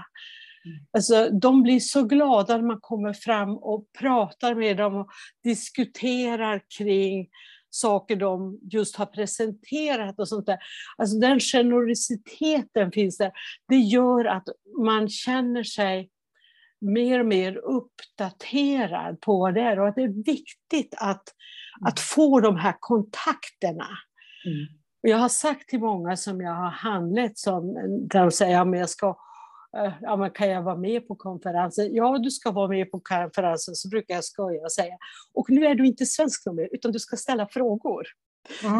Alltså, 0.93 1.29
de 1.29 1.63
blir 1.63 1.79
så 1.79 2.03
glada 2.03 2.57
när 2.57 2.63
man 2.63 2.79
kommer 2.81 3.13
fram 3.13 3.57
och 3.57 3.85
pratar 3.99 4.55
med 4.55 4.77
dem 4.77 4.95
och 4.95 5.09
diskuterar 5.43 6.61
kring 6.77 7.27
saker 7.73 8.15
de 8.15 8.59
just 8.71 8.95
har 8.95 9.05
presenterat 9.05 10.19
och 10.19 10.27
sånt 10.27 10.45
där. 10.45 10.57
Alltså 10.97 11.19
den 11.19 11.39
generositeten 11.39 12.91
finns 12.91 13.17
där. 13.17 13.31
Det 13.67 13.77
gör 13.77 14.25
att 14.25 14.47
man 14.79 15.09
känner 15.09 15.63
sig 15.63 16.09
mer 16.81 17.19
och 17.19 17.25
mer 17.25 17.57
uppdaterad 17.57 19.21
på 19.21 19.39
vad 19.39 19.53
det 19.53 19.61
är 19.61 19.79
och 19.79 19.87
att 19.87 19.95
det 19.95 20.03
är 20.03 20.23
viktigt 20.23 20.95
att, 20.97 21.23
att 21.85 21.99
få 21.99 22.39
de 22.39 22.55
här 22.55 22.75
kontakterna. 22.79 23.87
Mm. 24.45 24.67
Jag 25.01 25.17
har 25.17 25.29
sagt 25.29 25.69
till 25.69 25.79
många 25.79 26.17
som 26.17 26.41
jag 26.41 26.53
har 26.53 26.69
handlett 26.69 27.37
som 27.37 27.75
de 28.09 28.31
säger 28.31 28.61
att 28.61 28.77
jag 28.79 28.89
ska 28.89 29.17
Ja, 30.01 30.15
men 30.15 30.31
kan 30.31 30.49
jag 30.49 30.61
vara 30.61 30.75
med 30.75 31.07
på 31.07 31.15
konferensen? 31.15 31.95
Ja, 31.95 32.17
du 32.17 32.31
ska 32.31 32.51
vara 32.51 32.67
med 32.67 32.91
på 32.91 32.99
konferensen, 32.99 33.75
så 33.75 33.89
brukar 33.89 34.15
jag 34.15 34.23
skoja 34.23 34.61
och 34.63 34.71
säga. 34.71 34.97
Och 35.33 35.49
nu 35.49 35.65
är 35.65 35.75
du 35.75 35.87
inte 35.87 36.05
svensk 36.05 36.45
mer, 36.45 36.69
utan 36.71 36.91
du 36.91 36.99
ska 36.99 37.17
ställa 37.17 37.47
frågor. 37.47 38.03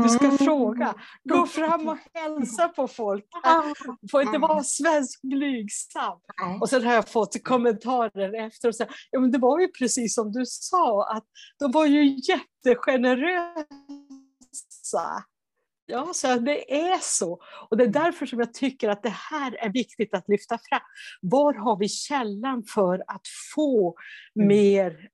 Du 0.04 0.10
ska 0.10 0.26
Mm. 0.26 0.38
fråga. 0.38 0.96
Gå 1.24 1.46
fram 1.46 1.88
och 1.90 1.98
hälsa 2.14 2.70
på 2.70 2.88
folk. 2.88 3.26
Du 4.02 4.08
får 4.08 4.22
inte 4.22 4.38
vara 4.38 4.64
svensk 4.64 5.22
blygsam. 5.22 6.20
Och 6.62 6.70
sen 6.70 6.86
har 6.86 6.94
jag 6.94 7.10
fått 7.10 7.44
kommentarer 7.44 8.46
efter 8.48 8.68
och 8.68 8.76
sagt, 8.76 8.92
ja 9.12 9.20
men 9.20 9.32
det 9.32 9.38
var 9.38 9.60
ju 9.60 9.68
precis 9.68 10.16
som 10.16 10.32
du 10.32 10.46
sa, 10.46 11.08
att 11.16 11.24
de 11.60 11.72
var 11.72 11.86
ju 11.86 12.20
jättegenerösa. 12.20 13.64
Ja, 15.86 16.12
så 16.14 16.36
det 16.40 16.74
är 16.74 17.00
så. 17.02 17.44
Och 17.70 17.78
det 17.78 17.84
är 17.84 17.88
därför 17.88 18.26
som 18.26 18.40
jag 18.40 18.54
tycker 18.54 18.90
att 18.90 19.04
det 19.04 19.14
här 19.32 19.56
är 19.60 19.70
viktigt 19.70 20.14
att 20.14 20.30
lyfta 20.30 20.60
fram. 20.70 20.82
Var 21.22 21.54
har 21.54 21.78
vi 21.80 21.90
källan 21.90 22.64
för 22.74 23.04
att 23.08 23.28
få 23.56 23.96
Mm. 24.36 24.48
mer 24.48 25.10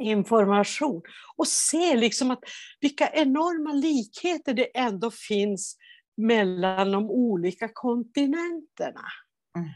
information 0.00 1.02
och 1.36 1.48
se 1.48 1.96
liksom 1.96 2.30
att 2.30 2.40
vilka 2.80 3.10
enorma 3.12 3.72
likheter 3.72 4.54
det 4.54 4.78
ändå 4.78 5.10
finns 5.10 5.76
mellan 6.16 6.92
de 6.92 7.10
olika 7.10 7.68
kontinenterna. 7.74 9.04
Mm. 9.56 9.68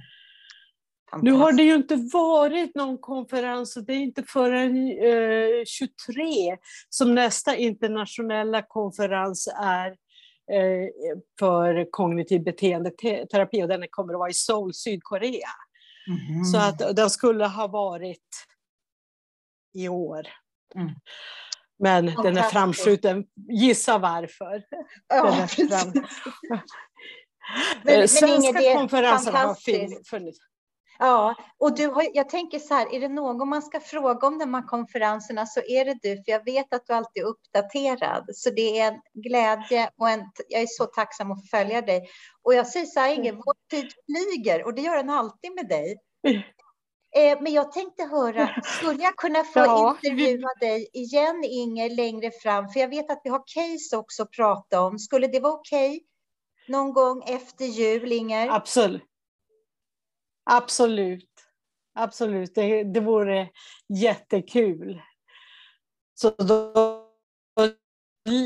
Nu 1.20 1.32
har 1.32 1.52
det 1.52 1.62
ju 1.62 1.74
inte 1.74 1.96
varit 2.12 2.74
någon 2.74 2.98
konferens, 2.98 3.76
och 3.76 3.84
det 3.84 3.92
är 3.92 3.98
inte 3.98 4.22
förrän 4.22 4.76
eh, 4.88 5.64
23 5.66 6.56
som 6.88 7.14
nästa 7.14 7.56
internationella 7.56 8.62
konferens 8.62 9.48
är 9.62 9.86
eh, 10.52 11.16
för 11.38 11.90
kognitiv 11.90 12.44
beteendeterapi 12.44 13.62
och 13.62 13.68
den 13.68 13.84
kommer 13.90 14.12
att 14.14 14.18
vara 14.18 14.30
i 14.30 14.34
Seoul, 14.34 14.74
Sydkorea. 14.74 15.48
Mm. 16.08 16.44
Så 16.44 16.58
att 16.58 16.96
den 16.96 17.10
skulle 17.10 17.46
ha 17.46 17.66
varit 17.66 18.46
i 19.74 19.88
år. 19.88 20.26
Mm. 20.74 20.90
Men 21.78 22.06
den 22.06 22.36
är 22.36 22.42
framskjuten, 22.42 23.24
gissa 23.50 23.98
varför. 23.98 24.64
Ja, 25.08 25.46
fram... 25.46 25.92
men, 27.82 28.08
Svenska 28.08 28.52
men 28.52 28.76
konferenser 28.78 29.32
har 29.32 29.54
funnits. 30.04 30.38
Ja, 31.04 31.34
och 31.58 31.76
du 31.76 31.86
har, 31.86 32.06
jag 32.14 32.28
tänker 32.28 32.58
så 32.58 32.74
här, 32.74 32.94
är 32.94 33.00
det 33.00 33.08
någon 33.08 33.48
man 33.48 33.62
ska 33.62 33.80
fråga 33.80 34.26
om 34.26 34.38
de 34.38 34.54
här 34.54 34.62
konferenserna 34.62 35.46
så 35.46 35.60
är 35.60 35.84
det 35.84 35.98
du, 36.02 36.16
för 36.16 36.32
jag 36.32 36.44
vet 36.44 36.74
att 36.74 36.86
du 36.86 36.92
alltid 36.92 37.22
är 37.22 37.26
uppdaterad. 37.26 38.24
Så 38.34 38.50
det 38.50 38.78
är 38.78 38.92
en 38.92 39.00
glädje 39.14 39.90
och 39.96 40.08
en, 40.08 40.20
jag 40.48 40.62
är 40.62 40.66
så 40.66 40.84
tacksam 40.84 41.32
att 41.32 41.40
få 41.40 41.56
följa 41.56 41.82
dig. 41.82 42.08
Och 42.42 42.54
jag 42.54 42.66
säger 42.66 42.86
så 42.86 43.00
här, 43.00 43.14
Inger, 43.14 43.32
vår 43.32 43.54
tid 43.70 43.92
flyger 44.06 44.64
och 44.64 44.74
det 44.74 44.82
gör 44.82 44.96
den 44.96 45.10
alltid 45.10 45.54
med 45.54 45.68
dig. 45.68 45.96
Eh, 47.16 47.42
men 47.42 47.52
jag 47.52 47.72
tänkte 47.72 48.02
höra, 48.02 48.62
skulle 48.62 49.02
jag 49.02 49.16
kunna 49.16 49.44
få 49.44 49.60
ja, 49.60 49.96
intervjua 50.02 50.48
dig 50.60 50.88
igen, 50.92 51.44
Inger, 51.44 51.90
längre 51.90 52.30
fram? 52.42 52.68
För 52.68 52.80
jag 52.80 52.88
vet 52.88 53.10
att 53.10 53.20
vi 53.24 53.30
har 53.30 53.42
case 53.54 53.96
också 53.96 54.22
att 54.22 54.30
prata 54.30 54.80
om. 54.80 54.98
Skulle 54.98 55.26
det 55.26 55.40
vara 55.40 55.52
okej 55.52 55.88
okay? 55.88 56.00
någon 56.68 56.92
gång 56.92 57.22
efter 57.26 57.64
jul, 57.64 58.12
Inger? 58.12 58.48
Absolut. 58.48 59.11
Absolut. 60.44 61.28
Absolut, 61.94 62.54
det, 62.54 62.84
det 62.84 63.00
vore 63.00 63.48
jättekul. 63.88 65.02
Så 66.14 66.30
då 66.30 67.08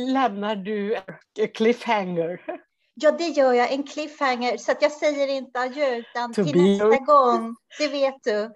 lämnar 0.09 0.57
du 0.57 0.97
en 1.39 1.49
cliffhanger. 1.55 2.61
Ja, 2.95 3.13
det 3.13 3.29
gör 3.29 3.53
jag. 3.53 3.73
En 3.73 3.83
cliffhanger. 3.83 4.57
Så 4.57 4.73
att 4.73 4.83
jag 4.83 4.93
säger 4.93 5.29
inte 5.29 5.61
adjö, 5.61 5.97
utan 5.97 6.33
to 6.33 6.45
till 6.45 6.63
nästa 6.63 6.87
you. 6.87 7.05
gång. 7.05 7.57
Det 7.79 7.89
vet 7.89 8.23
du. 8.23 8.53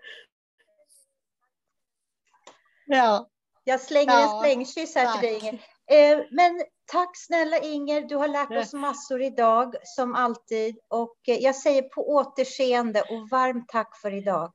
Ja. 2.87 3.29
Jag 3.65 3.81
slänger 3.81 4.13
ja, 4.13 4.35
en 4.35 4.41
slängkyss 4.41 4.95
här 4.95 5.05
tack. 5.05 5.21
till 5.21 5.29
dig, 5.29 5.39
Inger. 5.39 5.65
Eh, 5.91 6.25
men 6.31 6.63
tack 6.85 7.11
snälla 7.17 7.59
Inger, 7.59 8.01
du 8.01 8.17
har 8.17 8.29
lärt 8.29 8.51
oss 8.51 8.73
massor 8.73 9.23
idag 9.23 9.75
som 9.83 10.15
alltid. 10.15 10.79
Och 10.89 11.17
eh, 11.29 11.35
jag 11.39 11.57
säger 11.57 11.83
på 11.83 12.09
återseende 12.09 13.03
och 13.03 13.29
varmt 13.29 13.69
tack 13.69 14.01
för 14.01 14.15
idag. 14.15 14.53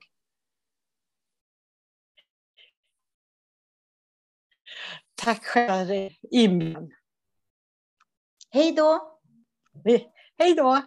Tack 5.15 5.45
själv, 5.45 6.11
inbjudan. 6.31 6.91
Hej 8.49 8.71
då. 8.71 9.19
Hej 10.37 10.55
då. 10.55 10.81